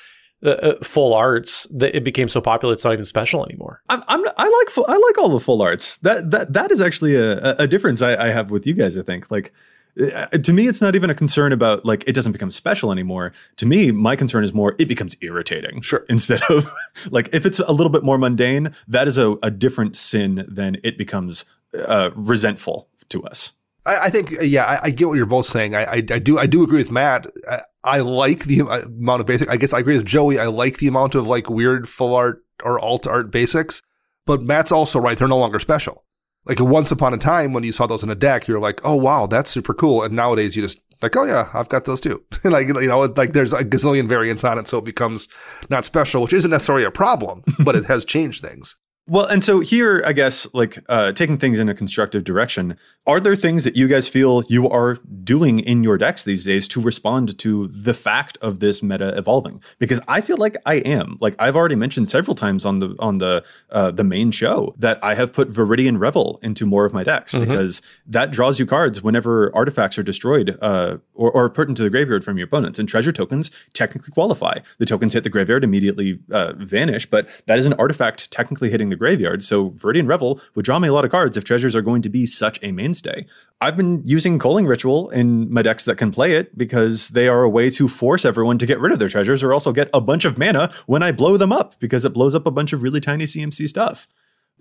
uh, 0.43 0.49
uh 0.49 0.83
full 0.83 1.13
arts 1.13 1.67
it 1.81 2.03
became 2.03 2.27
so 2.27 2.41
popular 2.41 2.73
it's 2.73 2.83
not 2.83 2.93
even 2.93 3.05
special 3.05 3.45
anymore 3.45 3.83
i'm, 3.89 4.03
I'm 4.07 4.23
i 4.37 4.49
like 4.49 4.69
full, 4.71 4.85
i 4.87 4.97
like 4.97 5.19
all 5.19 5.29
the 5.29 5.39
full 5.39 5.61
arts 5.61 5.97
that 5.97 6.31
that 6.31 6.53
that 6.53 6.71
is 6.71 6.81
actually 6.81 7.13
a, 7.15 7.55
a 7.59 7.67
difference 7.67 8.01
I, 8.01 8.15
I 8.15 8.31
have 8.31 8.49
with 8.49 8.65
you 8.65 8.73
guys 8.73 8.97
i 8.97 9.03
think 9.03 9.29
like 9.29 9.53
Uh, 9.99 10.27
to 10.27 10.53
me 10.53 10.67
it's 10.67 10.81
not 10.81 10.95
even 10.95 11.09
a 11.09 11.15
concern 11.15 11.51
about 11.51 11.85
like 11.85 12.03
it 12.07 12.13
doesn't 12.13 12.31
become 12.31 12.49
special 12.49 12.91
anymore. 12.91 13.33
To 13.57 13.65
me 13.65 13.91
my 13.91 14.15
concern 14.15 14.43
is 14.43 14.53
more 14.53 14.75
it 14.79 14.87
becomes 14.87 15.15
irritating 15.21 15.81
sure. 15.81 16.05
instead 16.09 16.41
of 16.49 16.71
like 17.11 17.29
if 17.33 17.45
it's 17.45 17.59
a 17.59 17.71
little 17.71 17.89
bit 17.89 18.03
more 18.03 18.17
mundane 18.17 18.73
that 18.87 19.07
is 19.07 19.17
a, 19.17 19.37
a 19.43 19.51
different 19.51 19.97
sin 19.97 20.45
than 20.47 20.77
it 20.83 20.97
becomes 20.97 21.45
uh, 21.77 22.11
resentful 22.15 22.87
to 23.09 23.23
us. 23.23 23.53
I, 23.85 24.05
I 24.05 24.09
think 24.09 24.39
uh, 24.39 24.43
yeah 24.43 24.65
I, 24.65 24.87
I, 24.87 24.89
get 24.91 25.07
what 25.07 25.15
you're 25.15 25.25
both 25.25 25.45
saying. 25.45 25.75
I, 25.75 25.83
I, 25.83 25.95
I 25.95 26.19
do 26.19 26.37
I 26.37 26.45
do 26.45 26.63
agree 26.63 26.79
with 26.79 26.91
Matt. 26.91 27.27
I, 27.49 27.61
I 27.83 27.99
like 27.99 28.45
the 28.45 28.61
uh, 28.61 28.81
amount 28.81 29.21
of 29.21 29.27
basic 29.27 29.49
I 29.49 29.57
guess 29.57 29.73
I 29.73 29.79
agree 29.79 29.97
with 29.97 30.05
Joey. 30.05 30.39
I 30.39 30.45
like 30.45 30.77
the 30.77 30.87
amount 30.87 31.15
of 31.15 31.27
like 31.27 31.49
weird 31.49 31.89
full 31.89 32.15
art 32.15 32.43
or 32.63 32.79
alt 32.79 33.07
art 33.07 33.31
basics 33.31 33.81
but 34.25 34.41
Matt's 34.41 34.71
also 34.71 34.99
right. 34.99 35.17
They're 35.17 35.27
no 35.27 35.37
longer 35.37 35.59
special 35.59 36.05
like 36.45 36.59
once 36.59 36.91
upon 36.91 37.13
a 37.13 37.17
time 37.17 37.53
when 37.53 37.63
you 37.63 37.71
saw 37.71 37.87
those 37.87 38.03
in 38.03 38.09
a 38.09 38.15
deck, 38.15 38.47
you're 38.47 38.59
like, 38.59 38.81
oh 38.83 38.95
wow, 38.95 39.27
that's 39.27 39.49
super 39.49 39.73
cool. 39.73 40.03
And 40.03 40.15
nowadays 40.15 40.55
you 40.55 40.63
just 40.63 40.79
like, 41.01 41.15
oh 41.15 41.23
yeah, 41.23 41.49
I've 41.53 41.69
got 41.69 41.85
those 41.85 42.01
too. 42.01 42.23
And 42.43 42.53
like 42.53 42.67
you 42.67 42.87
know, 42.87 43.01
like 43.01 43.33
there's 43.33 43.53
a 43.53 43.63
gazillion 43.63 44.07
variants 44.07 44.43
on 44.43 44.57
it, 44.57 44.67
so 44.67 44.79
it 44.79 44.85
becomes 44.85 45.27
not 45.69 45.85
special, 45.85 46.21
which 46.21 46.33
isn't 46.33 46.51
necessarily 46.51 46.85
a 46.85 46.91
problem, 46.91 47.43
but 47.63 47.75
it 47.75 47.85
has 47.85 48.05
changed 48.05 48.43
things. 48.43 48.75
Well, 49.11 49.25
and 49.25 49.43
so 49.43 49.59
here, 49.59 50.01
I 50.05 50.13
guess, 50.13 50.47
like 50.53 50.81
uh, 50.87 51.11
taking 51.11 51.37
things 51.37 51.59
in 51.59 51.67
a 51.67 51.73
constructive 51.73 52.23
direction, 52.23 52.77
are 53.05 53.19
there 53.19 53.35
things 53.35 53.65
that 53.65 53.75
you 53.75 53.89
guys 53.89 54.07
feel 54.07 54.41
you 54.47 54.69
are 54.69 54.99
doing 55.21 55.59
in 55.59 55.83
your 55.83 55.97
decks 55.97 56.23
these 56.23 56.45
days 56.45 56.65
to 56.69 56.79
respond 56.79 57.37
to 57.39 57.67
the 57.67 57.93
fact 57.93 58.37
of 58.41 58.61
this 58.61 58.81
meta 58.81 59.17
evolving? 59.17 59.61
Because 59.79 59.99
I 60.07 60.21
feel 60.21 60.37
like 60.37 60.55
I 60.65 60.75
am. 60.75 61.17
Like 61.19 61.35
I've 61.39 61.57
already 61.57 61.75
mentioned 61.75 62.07
several 62.07 62.35
times 62.35 62.65
on 62.65 62.79
the 62.79 62.95
on 62.99 63.17
the 63.17 63.43
uh, 63.69 63.91
the 63.91 64.05
main 64.05 64.31
show 64.31 64.73
that 64.77 64.97
I 65.03 65.15
have 65.15 65.33
put 65.33 65.49
Viridian 65.49 65.99
Revel 65.99 66.39
into 66.41 66.65
more 66.65 66.85
of 66.85 66.93
my 66.93 67.03
decks 67.03 67.33
mm-hmm. 67.33 67.49
because 67.49 67.81
that 68.07 68.31
draws 68.31 68.59
you 68.59 68.65
cards 68.65 69.03
whenever 69.03 69.53
artifacts 69.53 69.97
are 69.97 70.03
destroyed 70.03 70.57
uh, 70.61 70.99
or, 71.15 71.31
or 71.31 71.49
put 71.49 71.67
into 71.67 71.83
the 71.83 71.89
graveyard 71.89 72.23
from 72.23 72.37
your 72.37 72.45
opponents. 72.45 72.79
And 72.79 72.87
treasure 72.87 73.11
tokens 73.11 73.51
technically 73.73 74.13
qualify. 74.13 74.59
The 74.77 74.85
tokens 74.85 75.11
hit 75.15 75.25
the 75.25 75.29
graveyard 75.29 75.65
immediately 75.65 76.19
uh, 76.31 76.53
vanish, 76.53 77.09
but 77.09 77.27
that 77.47 77.59
is 77.59 77.65
an 77.65 77.73
artifact 77.73 78.31
technically 78.31 78.69
hitting 78.69 78.89
the 78.89 79.00
graveyard. 79.01 79.43
So 79.43 79.71
Viridian 79.71 80.07
Revel 80.07 80.39
would 80.53 80.63
draw 80.63 80.77
me 80.77 80.87
a 80.87 80.93
lot 80.93 81.05
of 81.05 81.09
cards 81.09 81.35
if 81.35 81.43
treasures 81.43 81.75
are 81.75 81.81
going 81.81 82.03
to 82.03 82.09
be 82.09 82.27
such 82.27 82.59
a 82.61 82.71
mainstay. 82.71 83.25
I've 83.59 83.75
been 83.75 84.03
using 84.05 84.37
Culling 84.37 84.67
Ritual 84.67 85.09
in 85.09 85.51
my 85.51 85.63
decks 85.63 85.85
that 85.85 85.97
can 85.97 86.11
play 86.11 86.33
it 86.33 86.55
because 86.55 87.09
they 87.09 87.27
are 87.27 87.41
a 87.41 87.49
way 87.49 87.71
to 87.71 87.87
force 87.87 88.25
everyone 88.25 88.59
to 88.59 88.67
get 88.67 88.79
rid 88.79 88.93
of 88.93 88.99
their 88.99 89.09
treasures 89.09 89.41
or 89.41 89.53
also 89.53 89.71
get 89.71 89.89
a 89.91 89.99
bunch 89.99 90.23
of 90.23 90.37
mana 90.37 90.71
when 90.85 91.01
I 91.01 91.11
blow 91.11 91.35
them 91.35 91.51
up 91.51 91.79
because 91.79 92.05
it 92.05 92.13
blows 92.13 92.35
up 92.35 92.45
a 92.45 92.51
bunch 92.51 92.73
of 92.73 92.83
really 92.83 93.01
tiny 93.01 93.25
CMC 93.25 93.67
stuff. 93.67 94.07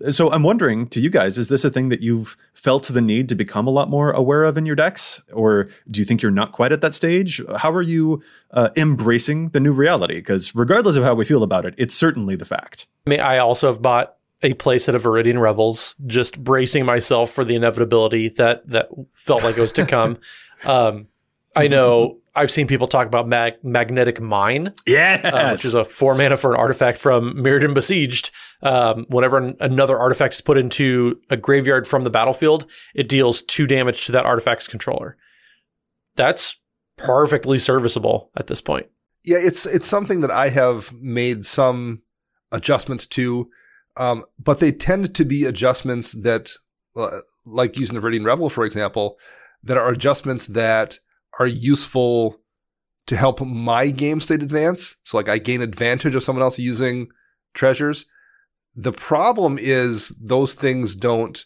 So 0.09 0.31
I'm 0.31 0.43
wondering 0.43 0.87
to 0.89 0.99
you 0.99 1.09
guys, 1.09 1.37
is 1.37 1.49
this 1.49 1.63
a 1.63 1.69
thing 1.69 1.89
that 1.89 2.01
you've 2.01 2.35
felt 2.53 2.87
the 2.87 3.01
need 3.01 3.29
to 3.29 3.35
become 3.35 3.67
a 3.67 3.71
lot 3.71 3.89
more 3.89 4.11
aware 4.11 4.43
of 4.43 4.57
in 4.57 4.65
your 4.65 4.75
decks? 4.75 5.21
Or 5.31 5.69
do 5.89 5.99
you 5.99 6.05
think 6.05 6.21
you're 6.21 6.31
not 6.31 6.53
quite 6.53 6.71
at 6.71 6.81
that 6.81 6.93
stage? 6.93 7.41
How 7.57 7.71
are 7.71 7.81
you 7.81 8.23
uh, 8.51 8.69
embracing 8.75 9.49
the 9.49 9.59
new 9.59 9.71
reality? 9.71 10.15
Because 10.15 10.55
regardless 10.55 10.95
of 10.95 11.03
how 11.03 11.13
we 11.13 11.25
feel 11.25 11.43
about 11.43 11.65
it, 11.65 11.75
it's 11.77 11.93
certainly 11.93 12.35
the 12.35 12.45
fact. 12.45 12.87
I 13.05 13.09
mean, 13.09 13.19
I 13.19 13.37
also 13.37 13.67
have 13.67 13.81
bought 13.81 14.15
a 14.43 14.53
playset 14.53 14.95
of 14.95 15.03
Viridian 15.03 15.39
Revels, 15.39 15.95
just 16.07 16.43
bracing 16.43 16.85
myself 16.85 17.31
for 17.31 17.45
the 17.45 17.55
inevitability 17.55 18.29
that 18.29 18.67
that 18.69 18.89
felt 19.13 19.43
like 19.43 19.57
it 19.57 19.61
was 19.61 19.73
to 19.73 19.85
come. 19.85 20.17
um, 20.65 21.07
I 21.55 21.67
know 21.67 22.21
I've 22.33 22.51
seen 22.51 22.67
people 22.67 22.87
talk 22.87 23.07
about 23.07 23.27
mag- 23.27 23.63
magnetic 23.63 24.21
mine, 24.21 24.73
yes. 24.87 25.23
uh, 25.25 25.49
which 25.51 25.65
is 25.65 25.75
a 25.75 25.83
four 25.83 26.15
mana 26.15 26.37
for 26.37 26.53
an 26.53 26.59
artifact 26.59 26.97
from 26.97 27.35
Mirrodin 27.35 27.73
Besieged. 27.73 28.31
Um, 28.61 29.05
whenever 29.09 29.37
an- 29.37 29.57
another 29.59 29.99
artifact 29.99 30.35
is 30.35 30.41
put 30.41 30.57
into 30.57 31.19
a 31.29 31.35
graveyard 31.35 31.87
from 31.87 32.03
the 32.03 32.09
battlefield, 32.09 32.67
it 32.95 33.09
deals 33.09 33.41
two 33.41 33.67
damage 33.67 34.05
to 34.05 34.11
that 34.13 34.25
artifact's 34.25 34.67
controller. 34.67 35.17
That's 36.15 36.59
perfectly 36.97 37.57
serviceable 37.59 38.31
at 38.37 38.47
this 38.47 38.61
point. 38.61 38.87
Yeah, 39.23 39.37
it's 39.39 39.65
it's 39.65 39.87
something 39.87 40.21
that 40.21 40.31
I 40.31 40.49
have 40.49 40.93
made 40.93 41.45
some 41.45 42.01
adjustments 42.51 43.05
to, 43.07 43.49
um, 43.97 44.23
but 44.39 44.59
they 44.59 44.71
tend 44.71 45.15
to 45.15 45.25
be 45.25 45.45
adjustments 45.45 46.13
that, 46.13 46.51
uh, 46.95 47.19
like 47.45 47.77
using 47.77 47.99
the 47.99 48.05
Viridian 48.05 48.25
Revel, 48.25 48.49
for 48.49 48.65
example, 48.65 49.17
that 49.63 49.77
are 49.77 49.89
adjustments 49.89 50.47
that 50.47 50.99
are 51.39 51.47
useful 51.47 52.41
to 53.07 53.17
help 53.17 53.41
my 53.41 53.89
game 53.89 54.19
state 54.19 54.41
advance. 54.43 54.95
So, 55.03 55.17
like, 55.17 55.29
I 55.29 55.37
gain 55.37 55.61
advantage 55.61 56.15
of 56.15 56.23
someone 56.23 56.43
else 56.43 56.59
using 56.59 57.09
treasures. 57.53 58.05
The 58.75 58.93
problem 58.93 59.57
is 59.59 60.09
those 60.19 60.53
things 60.53 60.95
don't 60.95 61.43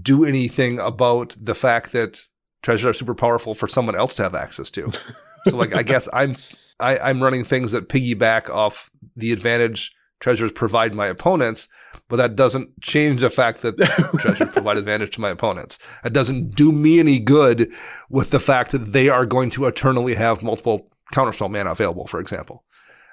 do 0.00 0.24
anything 0.24 0.78
about 0.78 1.34
the 1.40 1.54
fact 1.54 1.92
that 1.92 2.20
treasures 2.62 2.86
are 2.90 2.92
super 2.92 3.14
powerful 3.14 3.54
for 3.54 3.68
someone 3.68 3.96
else 3.96 4.14
to 4.14 4.22
have 4.22 4.34
access 4.34 4.70
to. 4.72 4.90
so, 5.48 5.56
like, 5.56 5.74
I 5.74 5.82
guess 5.82 6.08
I'm 6.12 6.36
I, 6.80 6.98
I'm 6.98 7.22
running 7.22 7.44
things 7.44 7.72
that 7.72 7.88
piggyback 7.88 8.50
off 8.50 8.90
the 9.16 9.32
advantage 9.32 9.94
treasures 10.22 10.52
provide 10.52 10.94
my 10.94 11.06
opponents, 11.06 11.68
but 12.08 12.16
that 12.16 12.36
doesn't 12.36 12.80
change 12.80 13.20
the 13.20 13.28
fact 13.28 13.60
that 13.62 13.76
treasures 14.18 14.52
provide 14.52 14.78
advantage 14.78 15.14
to 15.14 15.20
my 15.20 15.30
opponents. 15.30 15.78
It 16.04 16.12
doesn't 16.12 16.54
do 16.54 16.72
me 16.72 17.00
any 17.00 17.18
good 17.18 17.70
with 18.08 18.30
the 18.30 18.40
fact 18.40 18.70
that 18.70 18.92
they 18.92 19.08
are 19.08 19.26
going 19.26 19.50
to 19.50 19.66
eternally 19.66 20.14
have 20.14 20.42
multiple 20.42 20.88
counterspell 21.12 21.50
mana 21.50 21.72
available, 21.72 22.06
for 22.06 22.20
example, 22.20 22.64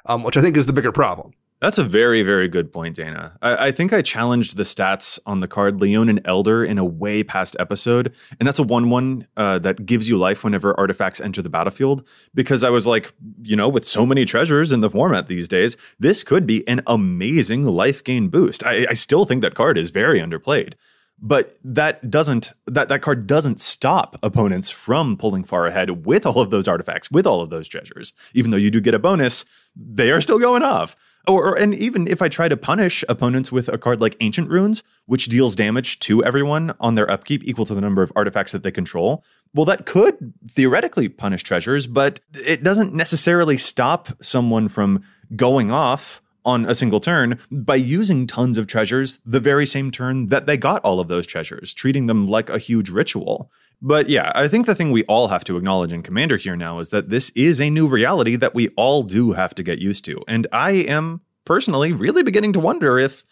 um, 0.05 0.23
which 0.23 0.37
I 0.37 0.41
think 0.41 0.55
is 0.55 0.67
the 0.67 0.73
bigger 0.73 0.91
problem. 0.91 1.33
That's 1.61 1.77
a 1.77 1.83
very, 1.83 2.21
very 2.23 2.47
good 2.47 2.71
point, 2.71 2.95
Dana. 2.95 3.37
I, 3.41 3.67
I, 3.67 3.71
think 3.71 3.91
I 3.91 4.01
challenged 4.01 4.55
the 4.55 4.63
stats 4.63 5.19
on 5.25 5.41
the 5.41 5.47
card 5.47 5.81
Leonin 5.81 6.21
Elder 6.23 6.63
in 6.63 6.77
a 6.77 6.85
way 6.85 7.21
past 7.21 7.57
episode, 7.59 8.13
and 8.39 8.47
that's 8.47 8.59
a 8.59 8.63
1 8.63 8.89
1 8.89 9.27
uh, 9.35 9.59
that 9.59 9.85
gives 9.85 10.07
you 10.07 10.17
life 10.17 10.43
whenever 10.43 10.77
artifacts 10.79 11.19
enter 11.19 11.41
the 11.41 11.49
battlefield. 11.49 12.07
Because 12.33 12.63
I 12.63 12.69
was 12.69 12.87
like, 12.87 13.13
you 13.41 13.57
know, 13.57 13.67
with 13.67 13.85
so 13.85 14.05
many 14.05 14.23
treasures 14.23 14.71
in 14.71 14.79
the 14.79 14.89
format 14.89 15.27
these 15.27 15.49
days, 15.49 15.75
this 15.99 16.23
could 16.23 16.47
be 16.47 16.65
an 16.65 16.81
amazing 16.87 17.65
life 17.65 18.03
gain 18.05 18.29
boost. 18.29 18.65
I, 18.65 18.85
I 18.89 18.93
still 18.93 19.25
think 19.25 19.41
that 19.41 19.55
card 19.55 19.77
is 19.77 19.89
very 19.89 20.21
underplayed. 20.21 20.75
But 21.21 21.57
that 21.65 22.09
doesn't 22.09 22.53
that 22.67 22.87
that 22.87 23.01
card 23.01 23.27
doesn't 23.27 23.59
stop 23.59 24.17
opponents 24.23 24.69
from 24.69 25.17
pulling 25.17 25.43
far 25.43 25.65
ahead 25.65 26.05
with 26.05 26.25
all 26.25 26.39
of 26.39 26.49
those 26.49 26.67
artifacts, 26.67 27.11
with 27.11 27.27
all 27.27 27.41
of 27.41 27.49
those 27.49 27.67
treasures. 27.67 28.13
Even 28.33 28.51
though 28.51 28.57
you 28.57 28.71
do 28.71 28.79
get 28.79 28.93
a 28.93 28.99
bonus, 28.99 29.43
they 29.75 30.11
are 30.11 30.21
still 30.21 30.39
going 30.39 30.63
off. 30.63 30.95
Or, 31.27 31.57
and 31.57 31.75
even 31.75 32.07
if 32.07 32.21
I 32.21 32.29
try 32.29 32.47
to 32.47 32.57
punish 32.57 33.03
opponents 33.07 33.51
with 33.51 33.69
a 33.69 33.77
card 33.77 34.01
like 34.01 34.15
Ancient 34.19 34.49
Runes, 34.49 34.83
which 35.05 35.27
deals 35.27 35.55
damage 35.55 35.99
to 35.99 36.23
everyone 36.23 36.73
on 36.79 36.95
their 36.95 37.09
upkeep 37.09 37.43
equal 37.43 37.65
to 37.65 37.75
the 37.75 37.81
number 37.81 38.01
of 38.01 38.11
artifacts 38.15 38.51
that 38.51 38.63
they 38.63 38.71
control, 38.71 39.23
well, 39.53 39.65
that 39.65 39.85
could 39.85 40.33
theoretically 40.49 41.09
punish 41.09 41.43
treasures, 41.43 41.87
but 41.87 42.19
it 42.33 42.63
doesn't 42.63 42.93
necessarily 42.93 43.57
stop 43.57 44.09
someone 44.21 44.67
from 44.67 45.03
going 45.35 45.71
off 45.71 46.21
on 46.45 46.65
a 46.65 46.75
single 46.75 46.99
turn 46.99 47.39
by 47.51 47.75
using 47.75 48.25
tons 48.25 48.57
of 48.57 48.65
treasures 48.65 49.19
the 49.25 49.39
very 49.39 49.65
same 49.65 49.91
turn 49.91 50.27
that 50.27 50.45
they 50.45 50.57
got 50.57 50.83
all 50.83 50.99
of 50.99 51.07
those 51.07 51.27
treasures, 51.27 51.73
treating 51.73 52.07
them 52.07 52.27
like 52.27 52.49
a 52.49 52.57
huge 52.57 52.89
ritual. 52.89 53.51
But 53.81 54.09
yeah, 54.09 54.31
I 54.35 54.47
think 54.47 54.65
the 54.65 54.75
thing 54.75 54.91
we 54.91 55.05
all 55.05 55.29
have 55.29 55.43
to 55.45 55.55
acknowledge 55.57 55.93
in 55.93 56.03
Commander 56.03 56.37
here 56.37 56.57
now 56.57 56.79
is 56.79 56.89
that 56.89 57.09
this 57.09 57.29
is 57.31 57.61
a 57.61 57.69
new 57.69 57.87
reality 57.87 58.35
that 58.35 58.53
we 58.53 58.69
all 58.69 59.03
do 59.03 59.33
have 59.33 59.55
to 59.55 59.63
get 59.63 59.79
used 59.79 60.03
to. 60.05 60.21
And 60.27 60.47
I 60.51 60.71
am 60.71 61.21
personally 61.45 61.93
really 61.93 62.21
beginning 62.21 62.53
to 62.53 62.59
wonder 62.59 62.99
if, 62.99 63.23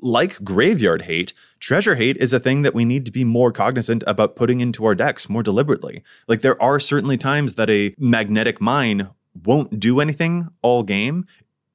like 0.00 0.42
graveyard 0.42 1.02
hate, 1.02 1.34
treasure 1.60 1.94
hate 1.94 2.16
is 2.16 2.32
a 2.32 2.40
thing 2.40 2.62
that 2.62 2.74
we 2.74 2.84
need 2.84 3.06
to 3.06 3.12
be 3.12 3.24
more 3.24 3.52
cognizant 3.52 4.02
about 4.06 4.36
putting 4.36 4.60
into 4.60 4.84
our 4.84 4.94
decks 4.94 5.28
more 5.28 5.42
deliberately. 5.42 6.02
Like 6.26 6.40
there 6.40 6.60
are 6.60 6.80
certainly 6.80 7.16
times 7.16 7.54
that 7.54 7.70
a 7.70 7.94
magnetic 7.98 8.60
mine 8.60 9.10
won't 9.44 9.78
do 9.78 10.00
anything 10.00 10.48
all 10.62 10.82
game. 10.82 11.26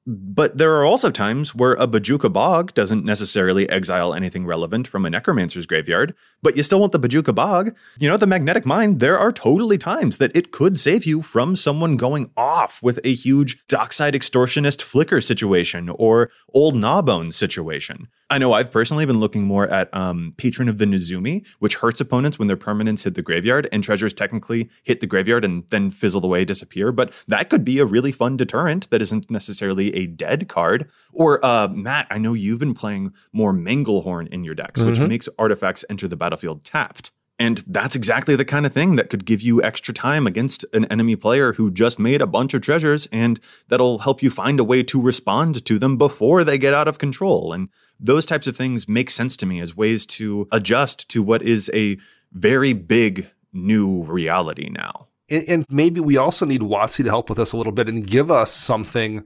But 0.06 0.56
there 0.56 0.74
are 0.76 0.84
also 0.84 1.10
times 1.10 1.54
where 1.54 1.74
a 1.74 1.86
Bojuka 1.86 2.32
Bog 2.32 2.72
doesn't 2.74 3.04
necessarily 3.04 3.68
exile 3.68 4.14
anything 4.14 4.46
relevant 4.46 4.88
from 4.88 5.04
a 5.04 5.10
Necromancer's 5.10 5.66
graveyard, 5.66 6.14
but 6.42 6.56
you 6.56 6.62
still 6.62 6.80
want 6.80 6.92
the 6.92 7.00
Bojuka 7.00 7.34
Bog. 7.34 7.76
You 7.98 8.08
know, 8.08 8.16
the 8.16 8.26
Magnetic 8.26 8.64
Mine, 8.64 8.98
there 8.98 9.18
are 9.18 9.30
totally 9.30 9.76
times 9.76 10.16
that 10.16 10.34
it 10.34 10.52
could 10.52 10.78
save 10.78 11.04
you 11.04 11.20
from 11.20 11.54
someone 11.54 11.96
going 11.96 12.30
off 12.36 12.82
with 12.82 12.98
a 13.04 13.14
huge 13.14 13.66
Dockside 13.68 14.14
Extortionist 14.14 14.80
Flicker 14.80 15.20
situation 15.20 15.90
or 15.90 16.30
Old 16.54 16.76
Gnawbone 16.76 17.30
situation. 17.30 18.08
I 18.30 18.38
know 18.38 18.52
I've 18.52 18.70
personally 18.70 19.04
been 19.04 19.18
looking 19.18 19.42
more 19.42 19.68
at 19.68 19.92
um, 19.92 20.34
Patron 20.36 20.68
of 20.68 20.78
the 20.78 20.84
Nezumi, 20.84 21.44
which 21.58 21.74
hurts 21.76 22.00
opponents 22.00 22.38
when 22.38 22.46
their 22.46 22.56
permanents 22.56 23.02
hit 23.02 23.16
the 23.16 23.22
graveyard 23.22 23.68
and 23.72 23.82
treasures 23.82 24.14
technically 24.14 24.70
hit 24.84 25.00
the 25.00 25.06
graveyard 25.08 25.44
and 25.44 25.64
then 25.70 25.90
fizzle 25.90 26.24
away, 26.24 26.44
disappear. 26.44 26.92
But 26.92 27.12
that 27.26 27.50
could 27.50 27.64
be 27.64 27.80
a 27.80 27.84
really 27.84 28.12
fun 28.12 28.36
deterrent 28.36 28.88
that 28.90 29.02
isn't 29.02 29.30
necessarily 29.30 29.94
a 29.96 30.06
dead 30.06 30.48
card. 30.48 30.88
Or 31.12 31.44
uh, 31.44 31.68
Matt, 31.68 32.06
I 32.08 32.18
know 32.18 32.32
you've 32.32 32.60
been 32.60 32.74
playing 32.74 33.12
more 33.32 33.52
Manglehorn 33.52 34.28
in 34.28 34.44
your 34.44 34.54
decks, 34.54 34.80
mm-hmm. 34.80 34.90
which 34.90 35.00
makes 35.00 35.28
artifacts 35.36 35.84
enter 35.90 36.06
the 36.06 36.16
battlefield 36.16 36.64
tapped. 36.64 37.10
And 37.40 37.64
that's 37.66 37.96
exactly 37.96 38.36
the 38.36 38.44
kind 38.44 38.66
of 38.66 38.74
thing 38.74 38.96
that 38.96 39.08
could 39.08 39.24
give 39.24 39.40
you 39.40 39.62
extra 39.62 39.94
time 39.94 40.26
against 40.26 40.66
an 40.74 40.84
enemy 40.84 41.16
player 41.16 41.54
who 41.54 41.70
just 41.70 41.98
made 41.98 42.20
a 42.20 42.26
bunch 42.26 42.52
of 42.52 42.60
treasures, 42.60 43.08
and 43.10 43.40
that'll 43.68 44.00
help 44.00 44.22
you 44.22 44.28
find 44.28 44.60
a 44.60 44.64
way 44.64 44.82
to 44.82 45.00
respond 45.00 45.64
to 45.64 45.78
them 45.78 45.96
before 45.96 46.44
they 46.44 46.58
get 46.58 46.74
out 46.74 46.86
of 46.86 46.98
control. 46.98 47.54
And 47.54 47.70
those 48.00 48.24
types 48.24 48.46
of 48.46 48.56
things 48.56 48.88
make 48.88 49.10
sense 49.10 49.36
to 49.36 49.46
me 49.46 49.60
as 49.60 49.76
ways 49.76 50.06
to 50.06 50.48
adjust 50.50 51.08
to 51.10 51.22
what 51.22 51.42
is 51.42 51.70
a 51.74 51.98
very 52.32 52.72
big 52.72 53.30
new 53.52 54.02
reality 54.04 54.68
now. 54.70 55.08
And, 55.28 55.64
maybe 55.70 56.00
we 56.00 56.16
also 56.16 56.44
need 56.44 56.60
WotC 56.60 57.04
to 57.04 57.10
help 57.10 57.28
with 57.28 57.38
us 57.38 57.52
a 57.52 57.56
little 57.56 57.72
bit 57.72 57.88
and 57.88 58.04
give 58.04 58.30
us 58.32 58.52
something 58.52 59.24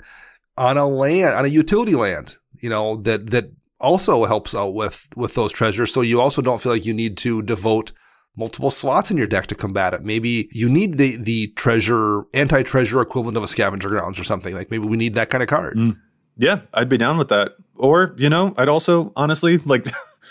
on 0.59 0.77
a 0.77 0.87
land, 0.87 1.35
on 1.35 1.45
a 1.47 1.49
utility 1.49 1.95
land, 1.95 2.37
you 2.61 2.69
know, 2.69 2.97
that, 2.97 3.31
that 3.31 3.53
also 3.81 4.25
helps 4.27 4.55
out 4.55 4.75
with, 4.75 5.09
with 5.17 5.35
those 5.35 5.53
treasures. 5.53 5.93
So 5.93 6.03
you 6.03 6.21
also 6.21 6.43
don't 6.43 6.61
feel 6.61 6.73
like 6.73 6.85
you 6.85 6.93
need 6.93 7.17
to 7.19 7.41
devote 7.43 7.93
multiple 8.37 8.71
slots 8.71 9.11
in 9.11 9.17
your 9.17 9.27
deck 9.27 9.47
to 9.47 9.55
combat 9.55 9.95
it. 9.95 10.03
Maybe 10.03 10.49
you 10.53 10.69
need 10.69 10.95
the, 10.95 11.17
the 11.17 11.49
treasure, 11.49 12.25
anti-treasure 12.35 13.01
equivalent 13.01 13.37
of 13.37 13.43
a 13.43 13.49
scavenger 13.49 13.89
grounds 13.89 14.21
or 14.21 14.25
something. 14.25 14.55
Like 14.55 14.71
maybe 14.71 14.87
we 14.87 14.97
need 14.97 15.15
that 15.15 15.31
kind 15.31 15.43
of 15.43 15.49
card. 15.49 15.77
Mm. 15.77 15.99
Yeah, 16.37 16.63
I'd 16.73 16.89
be 16.89 16.99
down 16.99 17.19
with 17.19 17.29
that. 17.29 17.53
Or, 17.77 18.15
you 18.17 18.29
know, 18.29 18.55
I'd 18.57 18.69
also 18.69 19.13
honestly 19.17 19.59
like 19.59 19.87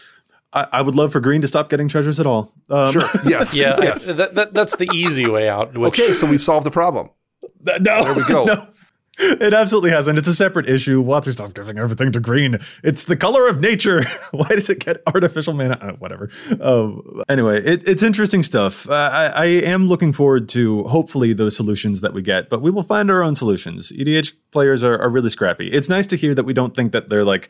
I, 0.53 0.67
I, 0.71 0.81
would 0.81 0.95
love 0.95 1.11
for 1.11 1.19
green 1.19 1.41
to 1.41 1.47
stop 1.47 1.69
getting 1.69 1.87
treasures 1.87 2.19
at 2.19 2.27
all. 2.27 2.53
Um, 2.69 2.91
sure. 2.91 3.09
Yes. 3.25 3.55
yeah. 3.55 3.75
yes. 3.79 4.05
That, 4.05 4.35
that, 4.35 4.53
that's 4.53 4.75
the 4.75 4.89
easy 4.93 5.27
way 5.27 5.49
out. 5.49 5.77
Which, 5.77 5.99
okay, 5.99 6.13
so 6.13 6.27
we've 6.27 6.41
solved 6.41 6.65
the 6.65 6.71
problem. 6.71 7.09
No. 7.65 8.03
There 8.03 8.13
we 8.13 8.23
go. 8.25 8.45
No. 8.45 8.67
It 9.19 9.53
absolutely 9.53 9.91
hasn't. 9.91 10.17
It's 10.17 10.27
a 10.27 10.33
separate 10.33 10.67
issue. 10.67 11.03
WotC 11.03 11.33
stop 11.33 11.53
giving 11.53 11.77
everything 11.77 12.11
to 12.13 12.19
green. 12.19 12.57
It's 12.83 13.05
the 13.05 13.15
color 13.15 13.47
of 13.47 13.59
nature. 13.59 14.03
Why 14.31 14.47
does 14.47 14.69
it 14.69 14.83
get 14.83 15.03
artificial 15.05 15.53
mana? 15.53 15.77
Uh, 15.79 15.91
whatever. 15.93 16.29
Uh, 16.59 16.93
anyway, 17.29 17.63
it, 17.63 17.87
it's 17.87 18.01
interesting 18.01 18.41
stuff. 18.41 18.89
Uh, 18.89 18.93
I, 19.13 19.25
I, 19.25 19.45
am 19.45 19.85
looking 19.85 20.13
forward 20.13 20.49
to 20.49 20.83
hopefully 20.85 21.33
those 21.33 21.55
solutions 21.55 22.01
that 22.01 22.13
we 22.13 22.23
get, 22.23 22.49
but 22.49 22.63
we 22.63 22.71
will 22.71 22.83
find 22.83 23.11
our 23.11 23.21
own 23.21 23.35
solutions. 23.35 23.91
EDH 23.91 24.33
players 24.51 24.83
are, 24.83 24.99
are 24.99 25.09
really 25.09 25.29
scrappy. 25.29 25.67
It's 25.67 25.89
nice 25.89 26.07
to 26.07 26.15
hear 26.15 26.33
that 26.33 26.45
we 26.45 26.53
don't 26.53 26.75
think 26.75 26.91
that 26.93 27.09
they're 27.09 27.25
like 27.25 27.49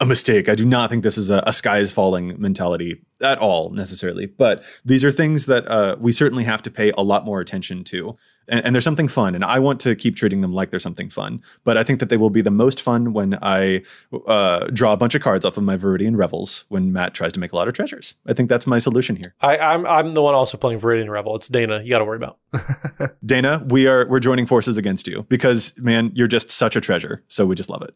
a 0.00 0.06
mistake. 0.06 0.48
I 0.48 0.54
do 0.54 0.64
not 0.64 0.90
think 0.90 1.04
this 1.04 1.16
is 1.16 1.30
a, 1.30 1.42
a 1.46 1.52
sky 1.52 1.78
is 1.78 1.92
falling 1.92 2.40
mentality 2.40 3.02
at 3.22 3.38
all 3.38 3.70
necessarily, 3.70 4.26
but 4.26 4.64
these 4.84 5.04
are 5.04 5.12
things 5.12 5.46
that 5.46 5.66
uh, 5.68 5.96
we 6.00 6.10
certainly 6.10 6.44
have 6.44 6.62
to 6.62 6.70
pay 6.70 6.90
a 6.96 7.02
lot 7.02 7.24
more 7.24 7.40
attention 7.40 7.84
to. 7.84 8.16
And, 8.46 8.62
and, 8.66 8.74
there's 8.74 8.84
something 8.84 9.08
fun 9.08 9.34
and 9.34 9.42
i 9.42 9.58
want 9.58 9.80
to 9.80 9.96
keep 9.96 10.16
treating 10.16 10.42
them 10.42 10.52
like 10.52 10.68
there's 10.68 10.82
something 10.82 11.08
fun 11.08 11.40
but 11.64 11.78
i 11.78 11.82
think 11.82 11.98
that 12.00 12.10
they 12.10 12.18
will 12.18 12.28
be 12.28 12.42
the 12.42 12.50
most 12.50 12.82
fun 12.82 13.14
when 13.14 13.38
i 13.40 13.80
uh, 14.26 14.66
draw 14.66 14.92
a 14.92 14.98
bunch 14.98 15.14
of 15.14 15.22
cards 15.22 15.46
off 15.46 15.56
of 15.56 15.62
my 15.62 15.78
viridian 15.78 16.14
revels 16.14 16.66
when 16.68 16.92
matt 16.92 17.14
tries 17.14 17.32
to 17.32 17.40
make 17.40 17.52
a 17.52 17.56
lot 17.56 17.68
of 17.68 17.72
treasures. 17.72 18.16
I 18.26 18.34
think 18.34 18.50
that's 18.50 18.66
my 18.66 18.76
solution 18.76 19.16
here. 19.16 19.34
I, 19.40 19.56
am 19.56 19.86
I'm, 19.86 19.86
I'm 19.86 20.14
the 20.14 20.20
one 20.20 20.34
also 20.34 20.58
playing 20.58 20.78
viridian 20.78 21.08
revel. 21.08 21.34
It's 21.36 21.48
dana 21.48 21.82
you 21.82 21.88
got 21.88 22.00
to 22.00 22.04
worry 22.04 22.18
about. 22.18 22.38
Dana 23.24 23.64
we 23.70 23.86
are 23.86 24.06
we're 24.08 24.20
joining 24.20 24.44
forces 24.44 24.76
against 24.76 25.06
you 25.06 25.24
because 25.30 25.72
man 25.78 26.12
you're 26.14 26.26
just 26.26 26.50
such 26.50 26.76
a 26.76 26.82
treasure 26.82 27.24
so 27.28 27.46
we 27.46 27.54
just 27.54 27.70
love 27.70 27.80
it 27.80 27.94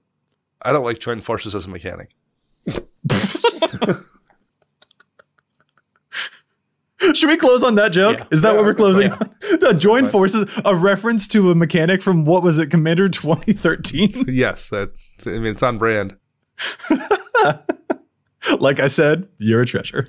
i 0.62 0.72
don't 0.72 0.84
like 0.84 0.98
joining 0.98 1.22
forces 1.22 1.54
as 1.54 1.66
a 1.66 1.70
mechanic 1.70 2.10
Should 7.14 7.28
we 7.28 7.36
close 7.36 7.62
on 7.62 7.76
that 7.76 7.92
joke? 7.92 8.18
Yeah. 8.18 8.24
Is 8.30 8.42
that 8.42 8.50
yeah, 8.50 8.56
what 8.56 8.64
we're 8.64 8.74
closing 8.74 9.08
yeah. 9.08 9.18
on? 9.62 9.78
Join 9.78 10.04
forces, 10.04 10.50
a 10.64 10.74
reference 10.74 11.28
to 11.28 11.50
a 11.50 11.54
mechanic 11.54 12.02
from 12.02 12.24
what 12.24 12.42
was 12.42 12.58
it, 12.58 12.70
Commander 12.70 13.08
2013? 13.08 14.24
yes, 14.28 14.68
that, 14.70 14.92
I 15.26 15.30
mean 15.30 15.46
it's 15.46 15.62
on 15.62 15.78
brand. 15.78 16.16
like 18.60 18.80
I 18.80 18.88
said, 18.88 19.28
you're 19.38 19.60
a 19.60 19.66
treasure. 19.66 20.08